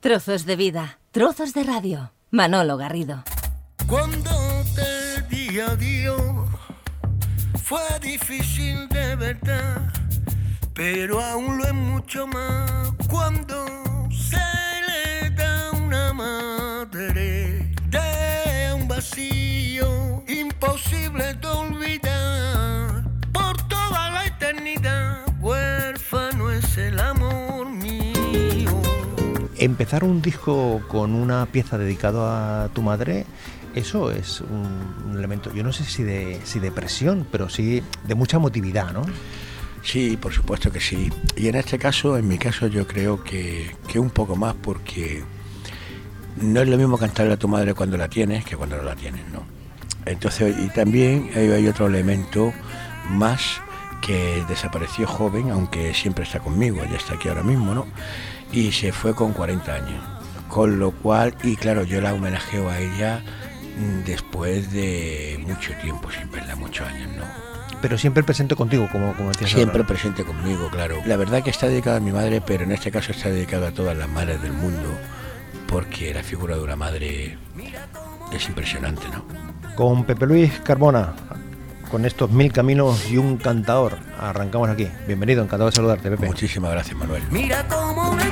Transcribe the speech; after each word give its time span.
Trozos 0.00 0.46
de 0.46 0.54
vida, 0.54 1.00
trozos 1.10 1.54
de 1.54 1.64
radio. 1.64 2.12
Manolo 2.30 2.76
Garrido. 2.76 3.24
Cuando 3.88 4.30
te 4.76 5.22
di 5.22 5.58
adiós, 5.58 6.48
fue 7.64 7.82
difícil 8.00 8.88
de 8.90 9.16
verdad, 9.16 9.92
pero 10.72 11.20
aún 11.20 11.58
lo 11.58 11.64
es 11.64 11.74
mucho 11.74 12.28
más 12.28 12.92
cuando 13.10 13.66
se 14.12 14.36
le 14.86 15.30
da 15.30 15.72
una 15.72 16.12
madre 16.12 17.74
de 17.90 18.72
un 18.76 18.86
vacío 18.86 20.22
imposible 20.28 21.34
de 21.34 21.48
olvidar 21.48 23.02
por 23.32 23.56
toda 23.66 24.10
la 24.10 24.26
eternidad. 24.26 25.24
Huérfano 25.40 26.52
es 26.52 26.78
el 26.78 27.00
amor. 27.00 27.47
Empezar 29.58 30.04
un 30.04 30.22
disco 30.22 30.82
con 30.88 31.14
una 31.14 31.46
pieza 31.46 31.78
dedicada 31.78 32.64
a 32.64 32.68
tu 32.68 32.82
madre, 32.82 33.26
eso 33.74 34.10
es 34.10 34.40
un, 34.40 35.16
elemento, 35.16 35.52
yo 35.52 35.62
no 35.62 35.72
sé 35.72 35.84
si 35.84 36.02
de, 36.02 36.40
si 36.44 36.58
de 36.58 36.70
presión, 36.70 37.26
pero 37.30 37.48
sí 37.48 37.82
de 38.06 38.14
mucha 38.14 38.36
emotividad, 38.36 38.92
¿no? 38.92 39.02
Sí, 39.82 40.16
por 40.16 40.32
supuesto 40.32 40.70
que 40.70 40.80
sí. 40.80 41.10
Y 41.36 41.48
en 41.48 41.54
este 41.54 41.78
caso, 41.78 42.16
en 42.16 42.28
mi 42.28 42.38
caso, 42.38 42.66
yo 42.66 42.86
creo 42.86 43.22
que, 43.22 43.74
que 43.86 43.98
un 43.98 44.10
poco 44.10 44.36
más 44.36 44.54
porque 44.54 45.22
no 46.40 46.60
es 46.60 46.68
lo 46.68 46.76
mismo 46.76 46.98
cantarle 46.98 47.34
a 47.34 47.36
tu 47.36 47.48
madre 47.48 47.74
cuando 47.74 47.96
la 47.96 48.08
tienes 48.08 48.44
que 48.44 48.56
cuando 48.56 48.76
no 48.76 48.82
la 48.82 48.96
tienes, 48.96 49.28
¿no? 49.32 49.42
Entonces, 50.04 50.56
y 50.58 50.68
también 50.68 51.30
hay, 51.34 51.50
hay 51.50 51.68
otro 51.68 51.86
elemento 51.86 52.52
más 53.10 53.60
que 54.00 54.44
desapareció 54.48 55.06
joven, 55.06 55.50
aunque 55.50 55.92
siempre 55.94 56.24
está 56.24 56.40
conmigo, 56.40 56.82
ya 56.84 56.96
está 56.96 57.14
aquí 57.14 57.28
ahora 57.28 57.42
mismo, 57.42 57.74
¿no? 57.74 57.86
Y 58.52 58.72
se 58.72 58.92
fue 58.92 59.14
con 59.14 59.32
40 59.32 59.72
años. 59.74 60.02
Con 60.48 60.78
lo 60.78 60.92
cual, 60.92 61.34
y 61.42 61.56
claro, 61.56 61.84
yo 61.84 62.00
la 62.00 62.14
homenajeo 62.14 62.70
a 62.70 62.78
ella 62.78 63.22
mm, 63.78 64.04
después 64.04 64.72
de 64.72 65.38
mucho 65.46 65.72
tiempo, 65.82 66.10
sin 66.10 66.30
verla, 66.30 66.56
muchos 66.56 66.86
años, 66.88 67.10
¿no? 67.16 67.24
Pero 67.82 67.96
siempre 67.98 68.22
presente 68.24 68.56
contigo, 68.56 68.88
como, 68.90 69.14
como 69.14 69.28
decías 69.28 69.50
Siempre 69.50 69.82
ahora. 69.82 69.88
presente 69.88 70.24
conmigo, 70.24 70.68
claro. 70.70 70.96
La 71.06 71.16
verdad 71.16 71.42
que 71.44 71.50
está 71.50 71.68
dedicada 71.68 71.98
a 71.98 72.00
mi 72.00 72.10
madre, 72.10 72.40
pero 72.40 72.64
en 72.64 72.72
este 72.72 72.90
caso 72.90 73.12
está 73.12 73.28
dedicada 73.28 73.68
a 73.68 73.72
todas 73.72 73.96
las 73.96 74.08
madres 74.08 74.42
del 74.42 74.52
mundo, 74.52 74.98
porque 75.68 76.12
la 76.12 76.22
figura 76.24 76.56
de 76.56 76.62
una 76.62 76.74
madre 76.76 77.38
es 78.32 78.48
impresionante, 78.48 79.02
¿no? 79.12 79.24
Con 79.76 80.04
Pepe 80.04 80.26
Luis 80.26 80.58
Carbona, 80.64 81.12
con 81.88 82.04
estos 82.04 82.30
mil 82.32 82.52
caminos 82.52 83.08
y 83.10 83.16
un 83.16 83.36
cantador, 83.36 83.96
arrancamos 84.18 84.68
aquí. 84.70 84.88
Bienvenido, 85.06 85.42
encantado 85.44 85.66
de 85.70 85.76
saludarte, 85.76 86.10
Pepe. 86.10 86.26
Muchísimas 86.26 86.72
gracias, 86.72 86.96
Manuel. 86.96 87.22
Mira 87.30 87.64
cómo 87.68 88.16
le 88.16 88.24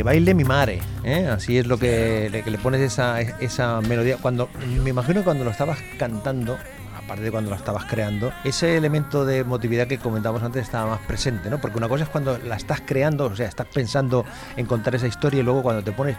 que 0.00 0.04
baile 0.04 0.32
mi 0.32 0.44
madre, 0.44 0.80
¿eh? 1.04 1.26
así 1.26 1.58
es 1.58 1.66
lo 1.66 1.76
que 1.76 2.30
le, 2.32 2.42
que 2.42 2.50
le 2.50 2.56
pones 2.56 2.80
esa, 2.80 3.20
esa 3.20 3.82
melodía. 3.82 4.16
Cuando 4.16 4.48
Me 4.82 4.88
imagino 4.88 5.20
que 5.20 5.24
cuando 5.24 5.44
lo 5.44 5.50
estabas 5.50 5.76
cantando, 5.98 6.56
aparte 6.96 7.24
de 7.24 7.30
cuando 7.30 7.50
lo 7.50 7.56
estabas 7.56 7.84
creando, 7.84 8.32
ese 8.42 8.78
elemento 8.78 9.26
de 9.26 9.40
emotividad 9.40 9.86
que 9.88 9.98
comentábamos 9.98 10.42
antes 10.42 10.62
estaba 10.62 10.92
más 10.92 11.00
presente, 11.06 11.50
¿no? 11.50 11.60
Porque 11.60 11.76
una 11.76 11.86
cosa 11.86 12.04
es 12.04 12.08
cuando 12.08 12.38
la 12.38 12.56
estás 12.56 12.80
creando, 12.80 13.26
o 13.26 13.36
sea, 13.36 13.46
estás 13.46 13.66
pensando 13.66 14.24
en 14.56 14.64
contar 14.64 14.94
esa 14.94 15.06
historia 15.06 15.40
y 15.40 15.42
luego 15.42 15.62
cuando 15.62 15.84
te 15.84 15.92
pones 15.92 16.16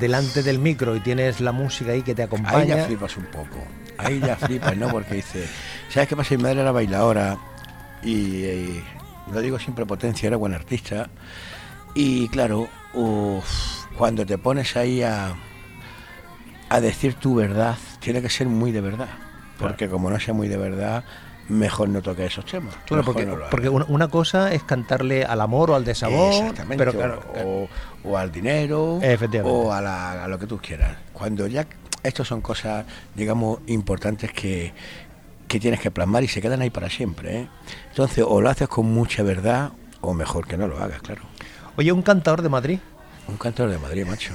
delante 0.00 0.42
del 0.42 0.58
micro 0.58 0.96
y 0.96 1.00
tienes 1.00 1.40
la 1.40 1.52
música 1.52 1.92
ahí 1.92 2.02
que 2.02 2.16
te 2.16 2.22
Ahí 2.22 2.26
acompaña. 2.26 2.78
ya 2.78 2.84
flipas 2.86 3.16
un 3.16 3.26
poco. 3.26 3.62
Ahí 3.96 4.18
ya 4.18 4.34
flipas, 4.34 4.76
¿no? 4.76 4.88
Porque 4.88 5.14
dice, 5.14 5.46
¿sabes 5.88 6.08
qué 6.08 6.16
pasa? 6.16 6.34
Mi 6.34 6.42
madre 6.42 6.62
era 6.62 6.72
bailadora 6.72 7.38
y, 8.02 8.10
y 8.10 8.84
lo 9.32 9.40
digo 9.40 9.56
siempre 9.60 9.86
potencia, 9.86 10.26
era 10.26 10.36
buena 10.36 10.56
artista. 10.56 11.08
Y 11.94 12.28
claro, 12.28 12.68
uf, 12.94 13.84
cuando 13.96 14.24
te 14.26 14.38
pones 14.38 14.76
ahí 14.76 15.02
a, 15.02 15.34
a 16.68 16.80
decir 16.80 17.14
tu 17.14 17.34
verdad, 17.34 17.76
tiene 18.00 18.22
que 18.22 18.30
ser 18.30 18.48
muy 18.48 18.72
de 18.72 18.80
verdad. 18.80 19.08
Porque 19.58 19.88
como 19.88 20.10
no 20.10 20.18
sea 20.18 20.32
muy 20.32 20.48
de 20.48 20.56
verdad, 20.56 21.04
mejor 21.48 21.88
no 21.90 22.00
toque 22.00 22.24
esos 22.24 22.44
temas. 22.46 22.74
Claro, 22.86 23.04
porque, 23.04 23.26
no 23.26 23.36
porque 23.50 23.68
una, 23.68 24.08
cosa 24.08 24.52
es 24.52 24.62
cantarle 24.62 25.24
al 25.24 25.40
amor 25.40 25.70
o 25.70 25.74
al 25.74 25.84
desamor, 25.84 26.32
Exactamente, 26.32 26.78
pero 26.84 26.92
o- 26.92 26.94
claro, 26.96 27.22
o, 27.44 27.68
o 28.04 28.16
al 28.16 28.32
dinero, 28.32 29.00
o 29.50 29.72
a, 29.72 29.80
la- 29.82 30.24
a 30.24 30.28
lo 30.28 30.38
que 30.38 30.46
tú 30.46 30.58
quieras. 30.58 30.96
Cuando 31.12 31.46
ya 31.46 31.66
estos 32.02 32.26
son 32.28 32.40
cosas, 32.40 32.86
digamos, 33.14 33.58
importantes 33.66 34.32
que, 34.32 34.72
que 35.46 35.60
tienes 35.60 35.80
que 35.80 35.90
plasmar 35.90 36.22
y 36.24 36.28
se 36.28 36.40
quedan 36.40 36.62
ahí 36.62 36.70
para 36.70 36.88
siempre. 36.88 37.40
¿eh? 37.40 37.48
Entonces, 37.90 38.24
o 38.26 38.40
lo 38.40 38.48
haces 38.48 38.68
con 38.68 38.86
mucha 38.86 39.22
verdad, 39.22 39.72
o 40.00 40.14
mejor 40.14 40.46
que 40.46 40.56
no 40.56 40.66
lo 40.68 40.78
hagas, 40.82 41.02
claro. 41.02 41.22
Oye, 41.76 41.92
un 41.92 42.02
cantador 42.02 42.42
de 42.42 42.48
Madrid, 42.48 42.78
Un 43.28 43.36
cantador 43.36 43.70
de 43.70 43.78
Madrid, 43.78 44.04
macho. 44.06 44.32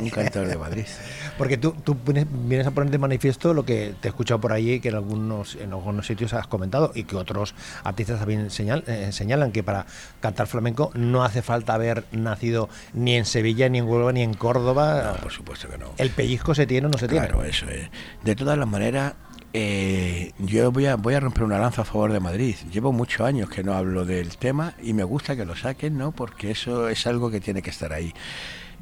Un 0.00 0.08
cantador 0.08 0.46
de 0.48 0.56
Madrid. 0.56 0.84
porque 1.38 1.56
tú, 1.56 1.72
tú 1.82 1.96
vienes- 2.06 2.66
a 2.66 2.70
poner 2.70 2.90
de 2.92 2.98
manifiesto 2.98 3.52
lo 3.54 3.64
que 3.64 3.94
te 4.00 4.06
he 4.06 4.10
escuchado 4.10 4.40
por 4.40 4.52
ahí, 4.52 4.78
que 4.78 4.90
en 4.90 4.94
algunos, 4.94 5.56
en 5.56 5.72
algunos 5.72 6.06
sitios 6.06 6.32
has 6.34 6.46
comentado 6.46 6.92
y 6.94 7.02
que 7.04 7.16
otros 7.16 7.54
artistas 7.82 8.20
también 8.20 8.48
señal- 8.50 8.84
eh, 8.86 9.10
señalan 9.10 9.50
que 9.50 9.64
para 9.64 9.84
cantar 10.20 10.46
flamenco 10.46 10.92
no 10.94 11.24
hace 11.24 11.42
falta 11.42 11.74
haber 11.74 12.04
nacido 12.12 12.68
ni 12.94 13.16
en 13.16 13.24
Sevilla, 13.24 13.68
ni 13.68 13.78
en 13.78 13.88
Huelva, 13.88 14.12
ni 14.12 14.22
en 14.22 14.34
Córdoba. 14.34 15.14
No, 15.16 15.22
por 15.22 15.32
supuesto 15.32 15.68
que 15.68 15.78
no. 15.78 15.86
El 15.98 16.10
pellizco 16.10 16.54
se 16.54 16.66
tiene 16.68 16.86
o 16.86 16.90
no 16.90 16.98
se 16.98 17.08
tiene. 17.08 17.26
Claro, 17.26 17.42
eso 17.42 17.66
es. 17.68 17.88
De 18.22 18.36
todas 18.36 18.56
las 18.56 18.68
maneras, 18.68 19.14
eh, 19.52 20.32
yo 20.38 20.70
voy 20.70 20.86
a, 20.86 20.96
voy 20.96 21.14
a 21.14 21.20
romper 21.20 21.44
una 21.44 21.58
lanza 21.58 21.82
a 21.82 21.84
favor 21.84 22.12
de 22.12 22.20
Madrid. 22.20 22.56
Llevo 22.72 22.92
muchos 22.92 23.26
años 23.26 23.48
que 23.48 23.62
no 23.62 23.74
hablo 23.74 24.04
del 24.04 24.36
tema 24.36 24.74
y 24.82 24.92
me 24.92 25.04
gusta 25.04 25.36
que 25.36 25.44
lo 25.44 25.56
saquen, 25.56 25.98
¿no? 25.98 26.12
Porque 26.12 26.50
eso 26.50 26.88
es 26.88 27.06
algo 27.06 27.30
que 27.30 27.40
tiene 27.40 27.62
que 27.62 27.70
estar 27.70 27.92
ahí. 27.92 28.12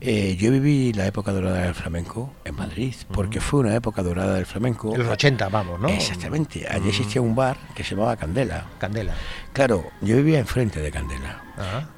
Eh, 0.01 0.37
yo 0.39 0.53
viví 0.53 0.93
la 0.93 1.07
época 1.07 1.33
dorada 1.33 1.63
del 1.63 1.75
flamenco 1.75 2.33
en 2.45 2.55
Madrid, 2.55 2.95
porque 3.13 3.41
fue 3.41 3.61
una 3.61 3.75
época 3.75 4.03
dorada 4.03 4.35
del 4.35 4.47
flamenco. 4.47 4.93
En 4.95 5.01
los 5.01 5.09
80, 5.09 5.49
vamos, 5.49 5.81
¿no? 5.81 5.89
Exactamente. 5.89 6.67
Allí 6.71 6.89
existía 6.91 7.21
un 7.21 7.35
bar 7.35 7.57
que 7.75 7.83
se 7.83 7.97
llamaba 7.97 8.17
Candela. 8.17 8.67
Candela. 8.79 9.15
Claro, 9.53 9.85
yo 10.01 10.17
vivía 10.17 10.39
enfrente 10.39 10.81
de 10.81 10.91
Candela. 10.93 11.43
Ajá. 11.57 11.89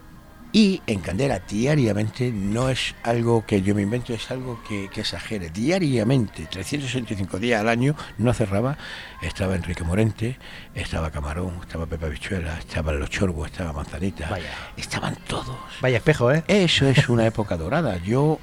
Y 0.52 0.82
en 0.88 1.00
Candela 1.00 1.38
diariamente 1.38 2.32
no 2.32 2.70
es 2.70 2.96
algo 3.04 3.46
que 3.46 3.62
yo 3.62 3.72
me 3.74 3.82
invento, 3.82 4.12
es 4.12 4.30
algo 4.32 4.60
que, 4.68 4.88
que 4.88 5.02
exagere. 5.02 5.50
Diariamente, 5.50 6.46
365 6.50 7.38
días 7.38 7.60
al 7.60 7.68
año, 7.68 7.94
no 8.18 8.34
cerraba. 8.34 8.76
Estaba 9.22 9.54
Enrique 9.54 9.84
Morente, 9.84 10.38
estaba 10.74 11.12
Camarón, 11.12 11.58
estaba 11.62 11.86
Pepe 11.86 12.08
Bichuela, 12.08 12.58
estaba 12.58 12.92
Los 12.92 13.10
Chorbos, 13.10 13.50
estaba 13.50 13.72
Manzanita. 13.72 14.28
Vaya. 14.28 14.50
Estaban 14.76 15.14
todos. 15.28 15.56
Vaya 15.80 15.98
espejo, 15.98 16.32
¿eh? 16.32 16.42
Eso 16.48 16.88
es 16.88 17.08
una 17.08 17.26
época 17.28 17.56
dorada. 17.56 17.98
Yo 17.98 18.40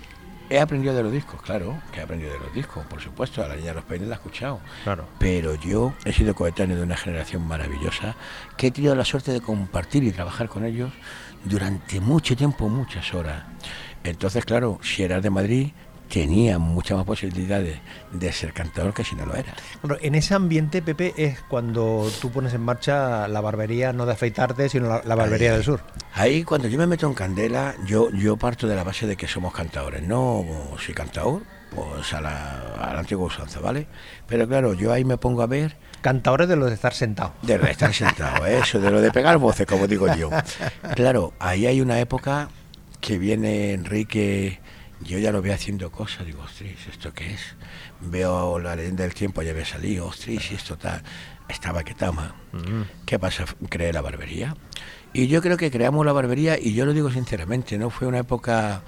he 0.49 0.59
aprendido 0.59 0.95
de 0.95 1.03
los 1.03 1.11
discos, 1.11 1.41
claro, 1.41 1.81
que 1.91 1.99
he 1.99 2.03
aprendido 2.03 2.31
de 2.31 2.39
los 2.39 2.53
discos, 2.53 2.85
por 2.85 3.01
supuesto. 3.01 3.43
A 3.43 3.47
la 3.47 3.55
niña 3.55 3.69
de 3.69 3.75
los 3.75 3.83
peines 3.83 4.07
la 4.07 4.15
he 4.15 4.17
escuchado. 4.17 4.61
Claro. 4.83 5.07
Pero 5.19 5.55
yo 5.55 5.93
he 6.05 6.13
sido 6.13 6.35
coetáneo 6.35 6.77
de 6.77 6.83
una 6.83 6.95
generación 6.95 7.45
maravillosa 7.45 8.15
que 8.55 8.67
he 8.67 8.71
tenido 8.71 8.95
la 8.95 9.05
suerte 9.05 9.31
de 9.31 9.41
compartir 9.41 10.03
y 10.03 10.11
trabajar 10.11 10.47
con 10.47 10.63
ellos 10.63 10.91
durante 11.47 11.99
mucho 11.99 12.35
tiempo, 12.35 12.69
muchas 12.69 13.13
horas. 13.13 13.43
Entonces, 14.03 14.45
claro, 14.45 14.79
si 14.81 15.03
eras 15.03 15.21
de 15.23 15.29
Madrid, 15.29 15.71
tenía 16.09 16.57
muchas 16.59 16.97
más 16.97 17.05
posibilidades 17.05 17.77
de 18.11 18.31
ser 18.31 18.53
cantador 18.53 18.93
que 18.93 19.03
si 19.03 19.15
no 19.15 19.25
lo 19.25 19.35
era. 19.35 19.53
Claro, 19.81 19.97
en 20.01 20.15
ese 20.15 20.33
ambiente, 20.33 20.81
Pepe, 20.81 21.13
es 21.17 21.41
cuando 21.41 22.09
tú 22.21 22.31
pones 22.31 22.53
en 22.53 22.61
marcha 22.61 23.27
la 23.27 23.41
barbería, 23.41 23.93
no 23.93 24.05
de 24.05 24.13
afeitarte, 24.13 24.69
sino 24.69 24.87
la, 24.87 25.01
la 25.03 25.15
barbería 25.15 25.49
Ahí. 25.49 25.55
del 25.55 25.63
sur. 25.63 25.81
Ahí, 26.13 26.43
cuando 26.43 26.67
yo 26.67 26.77
me 26.77 26.87
meto 26.87 27.07
en 27.07 27.13
Candela, 27.13 27.75
yo, 27.85 28.09
yo 28.11 28.37
parto 28.37 28.67
de 28.67 28.75
la 28.75 28.83
base 28.83 29.07
de 29.07 29.15
que 29.15 29.27
somos 29.27 29.53
cantadores. 29.53 30.03
No 30.03 30.45
soy 30.83 30.93
cantador, 30.93 31.43
pues 31.75 32.13
a 32.13 32.21
la, 32.21 32.59
a 32.79 32.93
la 32.93 32.99
antigua 32.99 33.27
usanza, 33.27 33.59
¿vale? 33.59 33.87
Pero 34.27 34.47
claro, 34.47 34.73
yo 34.73 34.91
ahí 34.93 35.05
me 35.05 35.17
pongo 35.17 35.41
a 35.41 35.47
ver 35.47 35.75
Cantadores 36.01 36.47
de 36.47 36.55
los 36.55 36.69
de 36.69 36.75
estar 36.75 36.93
sentado. 36.93 37.33
De 37.41 37.55
estar 37.55 37.93
sentado, 37.93 38.45
eso, 38.45 38.79
de 38.79 38.91
lo 38.91 39.01
de 39.01 39.11
pegar 39.11 39.37
voces, 39.37 39.65
como 39.65 39.87
digo 39.87 40.13
yo. 40.15 40.29
Claro, 40.95 41.33
ahí 41.39 41.65
hay 41.65 41.81
una 41.81 41.99
época 41.99 42.49
que 43.01 43.17
viene 43.17 43.73
Enrique, 43.73 44.59
yo 45.01 45.19
ya 45.19 45.31
lo 45.31 45.41
veo 45.41 45.53
haciendo 45.53 45.91
cosas, 45.91 46.25
digo, 46.25 46.41
ostras, 46.41 46.71
¿esto 46.89 47.13
qué 47.13 47.33
es? 47.33 47.55
Veo 48.01 48.59
la 48.59 48.75
leyenda 48.75 49.03
del 49.03 49.13
tiempo, 49.13 49.41
ya 49.41 49.51
había 49.51 49.65
salido, 49.65 50.07
ostras, 50.07 50.51
y 50.51 50.55
esto 50.55 50.77
tal. 50.77 51.03
Estaba 51.47 51.83
Ketama. 51.83 52.35
¿Qué 53.05 53.19
pasa? 53.19 53.45
Creé 53.69 53.93
la 53.93 54.01
barbería. 54.01 54.55
Y 55.13 55.27
yo 55.27 55.41
creo 55.41 55.57
que 55.57 55.71
creamos 55.71 56.05
la 56.05 56.11
barbería, 56.11 56.59
y 56.59 56.73
yo 56.73 56.85
lo 56.85 56.93
digo 56.93 57.09
sinceramente, 57.11 57.77
¿no? 57.77 57.89
Fue 57.89 58.07
una 58.07 58.19
época 58.19 58.83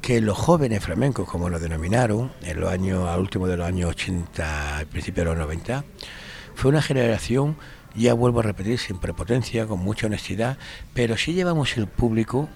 que 0.00 0.20
los 0.20 0.36
jóvenes 0.36 0.84
flamencos, 0.84 1.28
como 1.28 1.48
lo 1.48 1.58
denominaron, 1.58 2.30
en 2.42 2.60
los 2.60 2.70
años, 2.70 3.08
al 3.08 3.20
último 3.20 3.46
de 3.46 3.56
los 3.56 3.66
años 3.66 3.90
80, 3.90 4.78
al 4.78 4.86
principio 4.86 5.24
de 5.24 5.30
los 5.30 5.38
90, 5.38 5.84
fue 6.54 6.70
una 6.70 6.82
generación, 6.82 7.56
ya 7.94 8.12
vuelvo 8.14 8.40
a 8.40 8.42
repetir, 8.42 8.78
sin 8.78 8.98
prepotencia, 8.98 9.66
con 9.66 9.80
mucha 9.80 10.06
honestidad, 10.06 10.58
pero 10.92 11.16
sí 11.16 11.32
llevamos 11.32 11.76
el 11.76 11.86
público, 11.86 12.48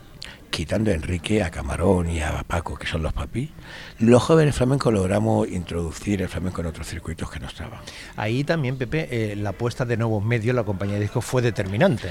quitando 0.50 0.90
a 0.90 0.94
Enrique, 0.94 1.42
a 1.42 1.50
Camarón 1.50 2.10
y 2.10 2.20
a 2.20 2.42
Paco, 2.44 2.76
que 2.76 2.86
son 2.86 3.02
los 3.02 3.12
papis, 3.12 3.50
los 3.98 4.22
jóvenes 4.22 4.56
flamencos 4.56 4.92
logramos 4.92 5.48
introducir 5.48 6.22
el 6.22 6.28
flamenco 6.28 6.60
en 6.60 6.68
otros 6.68 6.86
circuitos 6.86 7.30
que 7.30 7.40
no 7.40 7.46
estaban. 7.46 7.80
Ahí 8.16 8.44
también, 8.44 8.76
Pepe, 8.76 9.08
eh, 9.10 9.36
la 9.36 9.50
apuesta 9.50 9.84
de 9.84 9.96
nuevos 9.96 10.24
medios, 10.24 10.54
la 10.54 10.64
compañía 10.64 10.94
de 10.94 11.02
discos, 11.02 11.24
fue 11.24 11.42
determinante. 11.42 12.08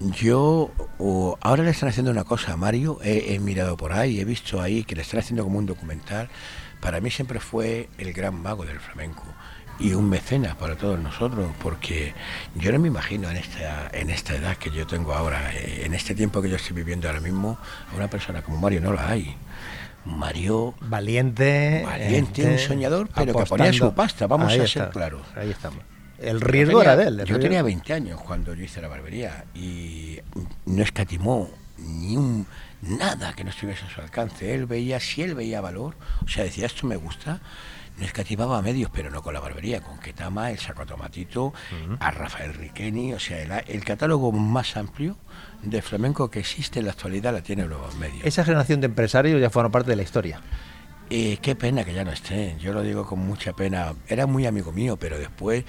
Yo 0.00 0.72
o, 0.98 1.38
ahora 1.40 1.62
le 1.62 1.70
están 1.70 1.88
haciendo 1.88 2.10
una 2.10 2.24
cosa 2.24 2.52
a 2.52 2.56
Mario, 2.56 2.98
he, 3.02 3.34
he 3.34 3.38
mirado 3.38 3.76
por 3.76 3.92
ahí, 3.92 4.20
he 4.20 4.24
visto 4.24 4.60
ahí 4.60 4.84
que 4.84 4.96
le 4.96 5.02
están 5.02 5.20
haciendo 5.20 5.44
como 5.44 5.58
un 5.58 5.66
documental. 5.66 6.28
Para 6.80 7.00
mí 7.00 7.10
siempre 7.10 7.40
fue 7.40 7.88
el 7.98 8.12
gran 8.12 8.42
mago 8.42 8.64
del 8.64 8.80
flamenco 8.80 9.24
y 9.78 9.92
un 9.94 10.08
mecenas 10.08 10.54
para 10.56 10.76
todos 10.76 10.98
nosotros, 11.00 11.50
porque 11.62 12.14
yo 12.54 12.70
no 12.72 12.78
me 12.78 12.88
imagino 12.88 13.28
en 13.30 13.36
esta, 13.36 13.90
en 13.92 14.10
esta 14.10 14.34
edad 14.36 14.56
que 14.56 14.70
yo 14.70 14.86
tengo 14.86 15.12
ahora, 15.14 15.52
eh, 15.54 15.82
en 15.84 15.94
este 15.94 16.14
tiempo 16.14 16.40
que 16.40 16.48
yo 16.48 16.56
estoy 16.56 16.76
viviendo 16.76 17.08
ahora 17.08 17.20
mismo, 17.20 17.58
a 17.92 17.96
una 17.96 18.08
persona 18.08 18.42
como 18.42 18.58
Mario 18.58 18.80
no 18.80 18.92
la 18.92 19.08
hay. 19.10 19.36
Mario, 20.04 20.74
Valiente. 20.82 21.82
valiente, 21.84 22.42
este, 22.42 22.52
un 22.52 22.58
soñador, 22.58 23.08
pero 23.14 23.34
que 23.34 23.46
ponía 23.46 23.72
su 23.72 23.94
pasta, 23.94 24.26
vamos 24.26 24.52
Ahí 24.52 24.60
a 24.60 24.64
está, 24.64 24.84
ser 24.84 24.90
claros. 24.92 25.22
Ahí 25.34 25.50
estamos. 25.50 25.78
El 26.18 26.40
riesgo 26.40 26.78
tenía- 26.80 26.92
era 26.92 27.02
de 27.02 27.08
él. 27.08 27.16
Yo 27.18 27.24
riesgo- 27.24 27.40
tenía 27.40 27.62
20 27.62 27.92
años 27.94 28.20
cuando 28.20 28.54
yo 28.54 28.62
hice 28.62 28.80
la 28.82 28.88
barbería 28.88 29.44
y 29.54 30.20
no 30.66 30.82
escatimó 30.82 31.50
ni 31.78 32.16
un 32.16 32.46
nada 32.82 33.32
que 33.32 33.44
no 33.44 33.50
estuviese 33.50 33.84
a 33.86 33.90
su 33.90 34.00
alcance. 34.00 34.54
Él 34.54 34.66
veía, 34.66 35.00
si 35.00 35.22
él 35.22 35.34
veía 35.34 35.60
valor, 35.62 35.94
o 36.24 36.28
sea, 36.28 36.44
decía 36.44 36.66
esto 36.66 36.86
me 36.86 36.96
gusta, 36.96 37.40
no 37.98 38.04
escatimaba 38.04 38.58
a 38.58 38.62
medios, 38.62 38.90
pero 38.92 39.10
no 39.10 39.22
con 39.22 39.34
la 39.34 39.40
barbería, 39.40 39.80
con 39.80 39.98
Ketama, 39.98 40.50
el 40.50 40.58
Saco 40.58 40.84
Tomatito, 40.84 41.52
a 42.00 42.10
Rafael 42.10 42.54
Riqueni, 42.54 43.12
o 43.12 43.20
sea, 43.20 43.40
el, 43.42 43.52
el 43.68 43.84
catálogo 43.84 44.32
más 44.32 44.76
amplio 44.76 45.16
de 45.62 45.80
flamenco 45.82 46.30
que 46.30 46.40
existe 46.40 46.80
en 46.80 46.86
la 46.86 46.92
actualidad 46.92 47.32
la 47.32 47.42
tiene 47.42 47.64
Nuevos 47.64 47.94
Medios. 47.96 48.24
Esa 48.24 48.44
generación 48.44 48.80
de 48.80 48.86
empresarios 48.86 49.40
ya 49.40 49.50
fueron 49.50 49.70
parte 49.72 49.90
de 49.90 49.96
la 49.96 50.02
historia. 50.02 50.40
Eh, 51.10 51.38
qué 51.42 51.54
pena 51.54 51.84
que 51.84 51.92
ya 51.92 52.04
no 52.04 52.10
estén, 52.10 52.58
yo 52.58 52.72
lo 52.72 52.82
digo 52.82 53.06
con 53.06 53.20
mucha 53.20 53.52
pena. 53.52 53.94
Era 54.08 54.26
muy 54.26 54.46
amigo 54.46 54.72
mío, 54.72 54.96
pero 54.98 55.18
después 55.18 55.64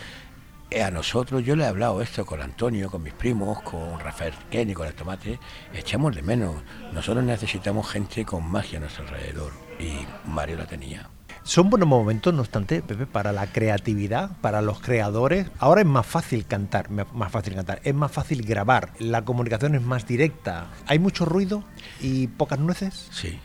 eh, 0.71 0.81
a 0.81 0.91
nosotros, 0.91 1.43
yo 1.43 1.55
le 1.55 1.63
he 1.63 1.67
hablado 1.67 2.01
esto 2.01 2.25
con 2.25 2.41
Antonio, 2.41 2.89
con 2.89 3.03
mis 3.03 3.13
primos, 3.13 3.61
con 3.61 3.99
Rafael 3.99 4.33
Kenny, 4.49 4.73
con 4.73 4.87
el 4.87 4.93
tomate, 4.93 5.39
echamos 5.73 6.15
de 6.15 6.21
menos. 6.21 6.55
Nosotros 6.93 7.23
necesitamos 7.23 7.89
gente 7.89 8.25
con 8.25 8.49
magia 8.49 8.77
a 8.77 8.81
nuestro 8.81 9.03
alrededor 9.03 9.51
y 9.79 10.05
Mario 10.27 10.57
la 10.57 10.65
tenía. 10.65 11.09
Son 11.45 11.69
buenos 11.69 11.87
momentos, 11.87 12.33
no 12.33 12.41
obstante, 12.41 12.81
Pepe, 12.81 13.05
para 13.05 13.31
la 13.31 13.45
creatividad, 13.45 14.31
para 14.41 14.63
los 14.63 14.79
creadores. 14.81 15.45
Ahora 15.59 15.81
es 15.81 15.87
más 15.87 16.07
fácil 16.07 16.47
cantar, 16.47 16.89
más 16.89 17.31
fácil 17.31 17.53
cantar, 17.53 17.81
es 17.83 17.93
más 17.93 18.11
fácil 18.11 18.41
grabar, 18.41 18.89
la 18.97 19.23
comunicación 19.23 19.75
es 19.75 19.83
más 19.83 20.07
directa. 20.07 20.69
¿Hay 20.87 20.97
mucho 20.97 21.23
ruido 21.23 21.63
y 22.01 22.25
pocas 22.25 22.57
nueces? 22.57 23.09
Sí. 23.11 23.39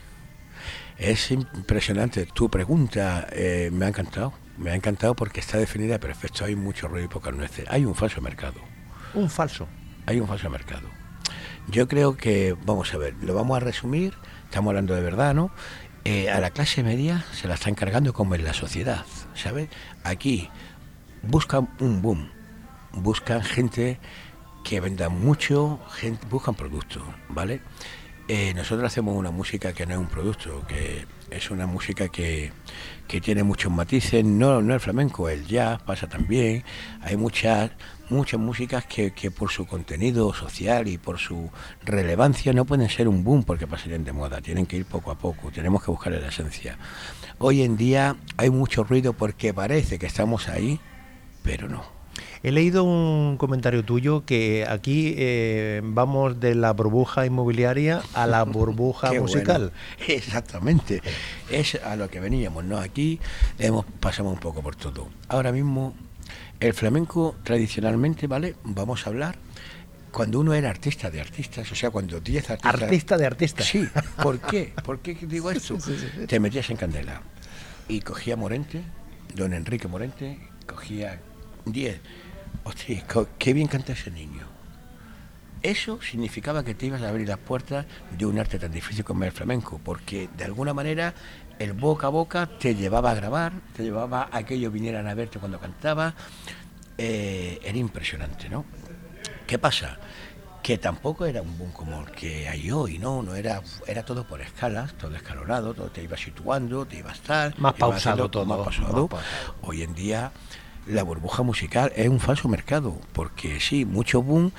Es 0.97 1.29
impresionante. 1.29 2.25
Tu 2.25 2.49
pregunta 2.49 3.27
eh, 3.31 3.69
me 3.71 3.85
ha 3.85 3.89
encantado. 3.89 4.33
Me 4.57 4.71
ha 4.71 4.75
encantado 4.75 5.15
porque 5.15 5.39
está 5.39 5.59
definida 5.59 5.99
perfecto. 5.99 6.43
Hay 6.43 6.55
mucho 6.55 6.87
ruido 6.87 7.05
y 7.05 7.07
pocas 7.07 7.35
nueces. 7.35 7.65
Hay 7.69 7.85
un 7.85 7.93
falso 7.93 8.19
mercado. 8.19 8.59
Un 9.13 9.29
falso. 9.29 9.67
hay 10.07 10.19
un 10.19 10.27
falso 10.27 10.49
mercado. 10.49 10.87
Yo 11.67 11.87
creo 11.87 12.17
que, 12.17 12.55
vamos 12.65 12.93
a 12.93 12.97
ver, 12.97 13.13
lo 13.21 13.35
vamos 13.35 13.57
a 13.57 13.59
resumir, 13.59 14.13
estamos 14.45 14.71
hablando 14.71 14.95
de 14.95 15.01
verdad, 15.01 15.33
¿no? 15.33 15.51
Eh, 16.03 16.31
a 16.31 16.39
la 16.39 16.49
clase 16.49 16.81
media 16.81 17.23
se 17.31 17.47
la 17.47 17.53
están 17.53 17.75
cargando 17.75 18.11
como 18.11 18.33
en 18.33 18.43
la 18.43 18.53
sociedad, 18.53 19.05
¿sabes? 19.35 19.69
Aquí 20.03 20.49
buscan 21.21 21.69
un 21.79 22.01
boom, 22.01 22.29
buscan 22.93 23.43
gente 23.43 23.99
que 24.63 24.79
venda 24.79 25.09
mucho, 25.09 25.79
gente, 25.91 26.25
buscan 26.27 26.55
productos, 26.55 27.03
¿vale? 27.29 27.61
Eh, 28.27 28.53
nosotros 28.55 28.85
hacemos 28.85 29.15
una 29.15 29.29
música 29.29 29.73
que 29.73 29.85
no 29.85 29.93
es 29.93 29.99
un 29.99 30.07
producto, 30.07 30.65
que 30.67 31.05
es 31.29 31.51
una 31.51 31.67
música 31.67 32.07
que, 32.07 32.51
que 33.07 33.21
tiene 33.21 33.43
muchos 33.43 33.71
matices, 33.71 34.23
no, 34.23 34.61
no 34.61 34.73
el 34.73 34.79
flamenco, 34.79 35.29
el 35.29 35.45
jazz 35.45 35.81
pasa 35.83 36.07
también, 36.07 36.63
hay 37.01 37.17
muchas, 37.17 37.71
muchas 38.11 38.39
músicas 38.39 38.85
que, 38.85 39.11
que 39.11 39.31
por 39.31 39.49
su 39.49 39.65
contenido 39.65 40.33
social 40.33 40.87
y 40.87 40.97
por 40.97 41.17
su 41.17 41.49
relevancia 41.83 42.53
no 42.53 42.65
pueden 42.65 42.89
ser 42.89 43.07
un 43.07 43.23
boom 43.23 43.43
porque 43.43 43.67
pasarían 43.67 44.03
de 44.03 44.11
moda, 44.11 44.41
tienen 44.41 44.65
que 44.65 44.77
ir 44.77 44.85
poco 44.85 45.11
a 45.11 45.15
poco, 45.17 45.51
tenemos 45.51 45.83
que 45.83 45.91
buscar 45.91 46.13
la 46.13 46.27
esencia. 46.27 46.77
Hoy 47.39 47.63
en 47.63 47.77
día 47.77 48.17
hay 48.37 48.49
mucho 48.49 48.83
ruido 48.83 49.13
porque 49.13 49.53
parece 49.53 49.97
que 49.97 50.05
estamos 50.05 50.47
ahí, 50.47 50.79
pero 51.43 51.67
no. 51.67 52.01
He 52.43 52.51
leído 52.51 52.83
un 52.83 53.37
comentario 53.37 53.85
tuyo 53.85 54.25
que 54.25 54.65
aquí 54.67 55.13
eh, 55.17 55.81
vamos 55.83 56.39
de 56.39 56.55
la 56.55 56.73
burbuja 56.73 57.25
inmobiliaria 57.25 58.01
a 58.13 58.25
la 58.25 58.43
burbuja 58.45 59.13
musical. 59.13 59.71
bueno. 59.71 60.13
Exactamente. 60.13 61.01
Es 61.49 61.75
a 61.75 61.95
lo 61.95 62.09
que 62.09 62.19
veníamos, 62.19 62.63
¿no? 62.63 62.77
Aquí 62.77 63.19
hemos 63.59 63.85
pasamos 63.99 64.33
un 64.33 64.39
poco 64.39 64.61
por 64.61 64.75
todo. 64.75 65.07
Ahora 65.27 65.51
mismo, 65.51 65.93
el 66.61 66.73
flamenco 66.73 67.35
tradicionalmente, 67.43 68.27
¿vale? 68.27 68.55
Vamos 68.63 69.05
a 69.05 69.09
hablar 69.09 69.37
cuando 70.11 70.39
uno 70.39 70.53
era 70.53 70.69
artista 70.69 71.09
de 71.09 71.19
artistas, 71.19 71.69
o 71.71 71.75
sea, 71.75 71.89
cuando 71.89 72.19
10 72.19 72.51
artistas... 72.51 72.81
Artista 72.81 73.17
de 73.17 73.25
artista. 73.25 73.63
Sí, 73.63 73.89
¿por 74.21 74.39
qué? 74.39 74.73
¿Por 74.83 74.99
qué 74.99 75.15
digo 75.15 75.49
esto? 75.51 75.77
Te 76.27 76.39
metías 76.39 76.69
en 76.69 76.77
candela 76.77 77.21
y 77.87 78.01
cogía 78.01 78.35
Morente, 78.35 78.83
don 79.35 79.53
Enrique 79.53 79.87
Morente, 79.87 80.37
cogía 80.67 81.19
10. 81.65 81.99
Hostia, 82.63 83.05
qué 83.39 83.53
bien 83.53 83.67
canta 83.67 83.93
ese 83.93 84.11
niño. 84.11 84.45
Eso 85.63 85.99
significaba 86.01 86.63
que 86.63 86.73
te 86.75 86.87
ibas 86.87 87.01
a 87.01 87.09
abrir 87.09 87.27
las 87.27 87.37
puertas 87.37 87.85
de 88.17 88.25
un 88.25 88.37
arte 88.37 88.59
tan 88.59 88.71
difícil 88.71 89.03
como 89.03 89.23
el 89.23 89.31
flamenco, 89.31 89.79
porque 89.83 90.29
de 90.37 90.43
alguna 90.43 90.73
manera 90.73 91.13
el 91.63 91.73
boca 91.73 92.07
a 92.07 92.09
boca 92.09 92.47
te 92.47 92.75
llevaba 92.75 93.11
a 93.11 93.13
grabar, 93.13 93.53
te 93.75 93.83
llevaba 93.83 94.29
a 94.31 94.43
que 94.43 94.55
ellos 94.55 94.73
vinieran 94.73 95.07
a 95.07 95.13
verte 95.13 95.39
cuando 95.39 95.59
cantaba. 95.59 96.13
Eh, 96.97 97.59
era 97.63 97.77
impresionante, 97.77 98.49
¿no? 98.49 98.65
¿Qué 99.45 99.59
pasa? 99.59 99.97
Que 100.63 100.77
tampoco 100.77 101.25
era 101.25 101.41
un 101.41 101.57
boom 101.57 101.71
como 101.71 102.01
el 102.01 102.11
que 102.11 102.47
hay 102.47 102.71
hoy, 102.71 102.99
¿no? 102.99 103.23
no 103.23 103.35
era, 103.35 103.61
era 103.87 104.03
todo 104.03 104.25
por 104.27 104.41
escalas, 104.41 104.93
todo 104.93 105.15
escalonado, 105.15 105.73
todo 105.73 105.89
te 105.89 106.03
iba 106.03 106.17
situando, 106.17 106.85
te 106.85 106.97
iba 106.97 107.09
a 107.09 107.13
estar. 107.13 107.59
Más 107.59 107.73
pausado 107.73 108.29
todo, 108.29 108.45
Más 108.45 108.59
pausado. 108.59 109.09
Hoy 109.61 109.83
en 109.83 109.93
día 109.95 110.31
la 110.87 111.03
burbuja 111.03 111.43
musical 111.43 111.91
es 111.95 112.07
un 112.07 112.19
falso 112.19 112.47
mercado, 112.47 112.99
porque 113.13 113.59
sí, 113.59 113.85
mucho 113.85 114.21
boom, 114.21 114.51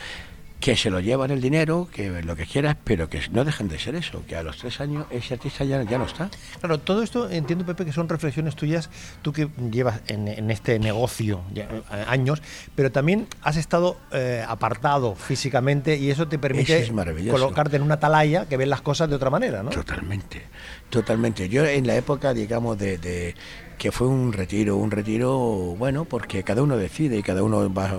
que 0.63 0.77
se 0.77 0.91
lo 0.91 1.01
llevan 1.01 1.33
el 1.33 1.41
dinero, 1.41 1.89
que 1.93 2.23
lo 2.23 2.37
que 2.37 2.47
quieras, 2.47 2.77
pero 2.85 3.11
que 3.11 3.21
no 3.33 3.45
dejan 3.45 3.67
de 3.67 3.81
ser 3.81 3.97
eso, 3.97 4.23
que 4.29 4.37
a 4.37 4.45
los 4.45 4.59
tres 4.59 4.81
años 4.81 5.07
ese 5.11 5.35
artista 5.35 5.65
ya, 5.65 5.83
ya 5.83 5.99
no 5.99 6.05
está. 6.05 6.31
Claro, 6.61 6.79
todo 6.79 7.03
esto 7.03 7.29
entiendo, 7.29 7.67
Pepe, 7.67 7.85
que 7.85 7.91
son 7.91 8.09
reflexiones 8.09 8.55
tuyas, 8.55 8.89
tú 9.23 9.33
que 9.33 9.49
llevas 9.73 10.03
en, 10.07 10.29
en 10.29 10.53
este 10.53 10.79
negocio 10.79 11.41
ya, 11.53 11.65
eh, 11.65 11.83
años, 12.07 12.41
pero 12.77 12.93
también 12.93 13.27
has 13.43 13.57
estado 13.57 13.97
eh, 14.13 14.45
apartado 14.47 15.17
físicamente 15.17 15.97
y 15.97 16.11
eso 16.13 16.29
te 16.29 16.39
permite 16.39 16.75
Eso 16.77 16.85
es 16.85 16.93
maravilloso. 16.93 17.37
colocarte 17.37 17.75
en 17.75 17.83
una 17.83 17.95
atalaya 17.95 18.47
que 18.47 18.57
ves 18.57 18.69
las 18.69 18.83
cosas 18.83 19.11
de 19.11 19.17
otra 19.17 19.31
manera, 19.31 19.65
¿no? 19.65 19.71
Totalmente, 19.71 20.43
totalmente. 20.91 21.49
Yo 21.49 21.67
en 21.67 21.89
la 21.89 21.97
época, 21.97 22.33
digamos, 22.35 22.79
de, 22.79 22.99
de 22.99 23.35
que 23.79 23.91
fue 23.91 24.07
un 24.07 24.33
retiro, 24.33 24.77
un 24.77 24.93
retiro, 24.93 25.35
bueno, 25.77 26.05
porque 26.05 26.45
cada 26.45 26.63
uno 26.63 26.77
decide 26.77 27.19
y 27.19 27.25
cada 27.25 27.43
uno 27.43 27.75
va, 27.75 27.99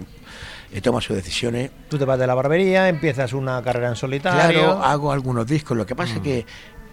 eh, 0.74 0.82
toma 0.82 1.02
sus 1.02 1.16
decisiones. 1.16 1.70
Tú 1.88 2.00
te 2.00 2.06
vas 2.06 2.18
de 2.18 2.26
la 2.26 2.34
barbería, 2.34 2.90
empiezas 2.90 3.34
una 3.34 3.62
carrera 3.62 3.90
en 3.90 3.96
solitario. 3.96 4.60
Claro, 4.60 4.84
hago 4.84 5.12
algunos 5.12 5.46
discos, 5.46 5.78
lo 5.78 5.86
que 5.86 5.96
pasa 5.96 6.16
es 6.16 6.22
que, 6.22 6.46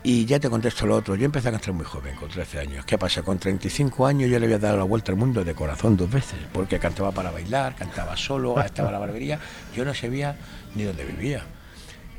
y 0.02 0.26
ya 0.26 0.38
te 0.38 0.50
contesto 0.50 0.86
lo 0.86 0.96
otro, 0.96 1.14
yo 1.14 1.24
empecé 1.24 1.48
a 1.48 1.52
cantar 1.52 1.72
muy 1.72 1.86
joven, 1.86 2.14
con 2.14 2.28
13 2.28 2.60
años. 2.60 2.84
¿Qué 2.84 2.98
pasa? 2.98 3.22
Con 3.22 3.38
35 3.38 4.06
años 4.06 4.30
yo 4.30 4.38
le 4.38 4.44
había 4.44 4.58
dado 4.58 4.76
la 4.76 4.84
vuelta 4.84 5.12
al 5.12 5.16
mundo 5.16 5.44
de 5.44 5.54
corazón 5.54 5.96
dos 5.96 6.10
veces, 6.10 6.38
porque 6.52 6.78
cantaba 6.78 7.10
para 7.10 7.30
bailar, 7.30 7.74
cantaba 7.74 8.16
solo, 8.18 8.60
estaba 8.64 8.88
en 8.88 8.92
la 8.92 8.98
barbería, 8.98 9.40
yo 9.74 9.84
no 9.84 9.94
sabía 9.94 10.36
ni 10.74 10.84
dónde 10.84 11.04
vivía. 11.04 11.44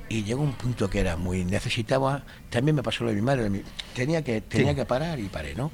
Y 0.10 0.24
llegó 0.24 0.42
un 0.42 0.54
punto 0.54 0.90
que 0.90 1.00
era 1.00 1.16
muy 1.16 1.46
necesitaba, 1.46 2.24
también 2.50 2.76
me 2.76 2.84
pasó 2.84 3.04
lo 3.04 3.12
de 3.12 3.16
mi 3.16 3.22
madre, 3.22 3.50
tenía 3.94 4.24
que, 4.24 4.42
tenía 4.42 4.76
que 4.76 4.84
parar 4.84 5.20
y 5.20 5.30
paré, 5.30 5.56
¿no? 5.56 5.72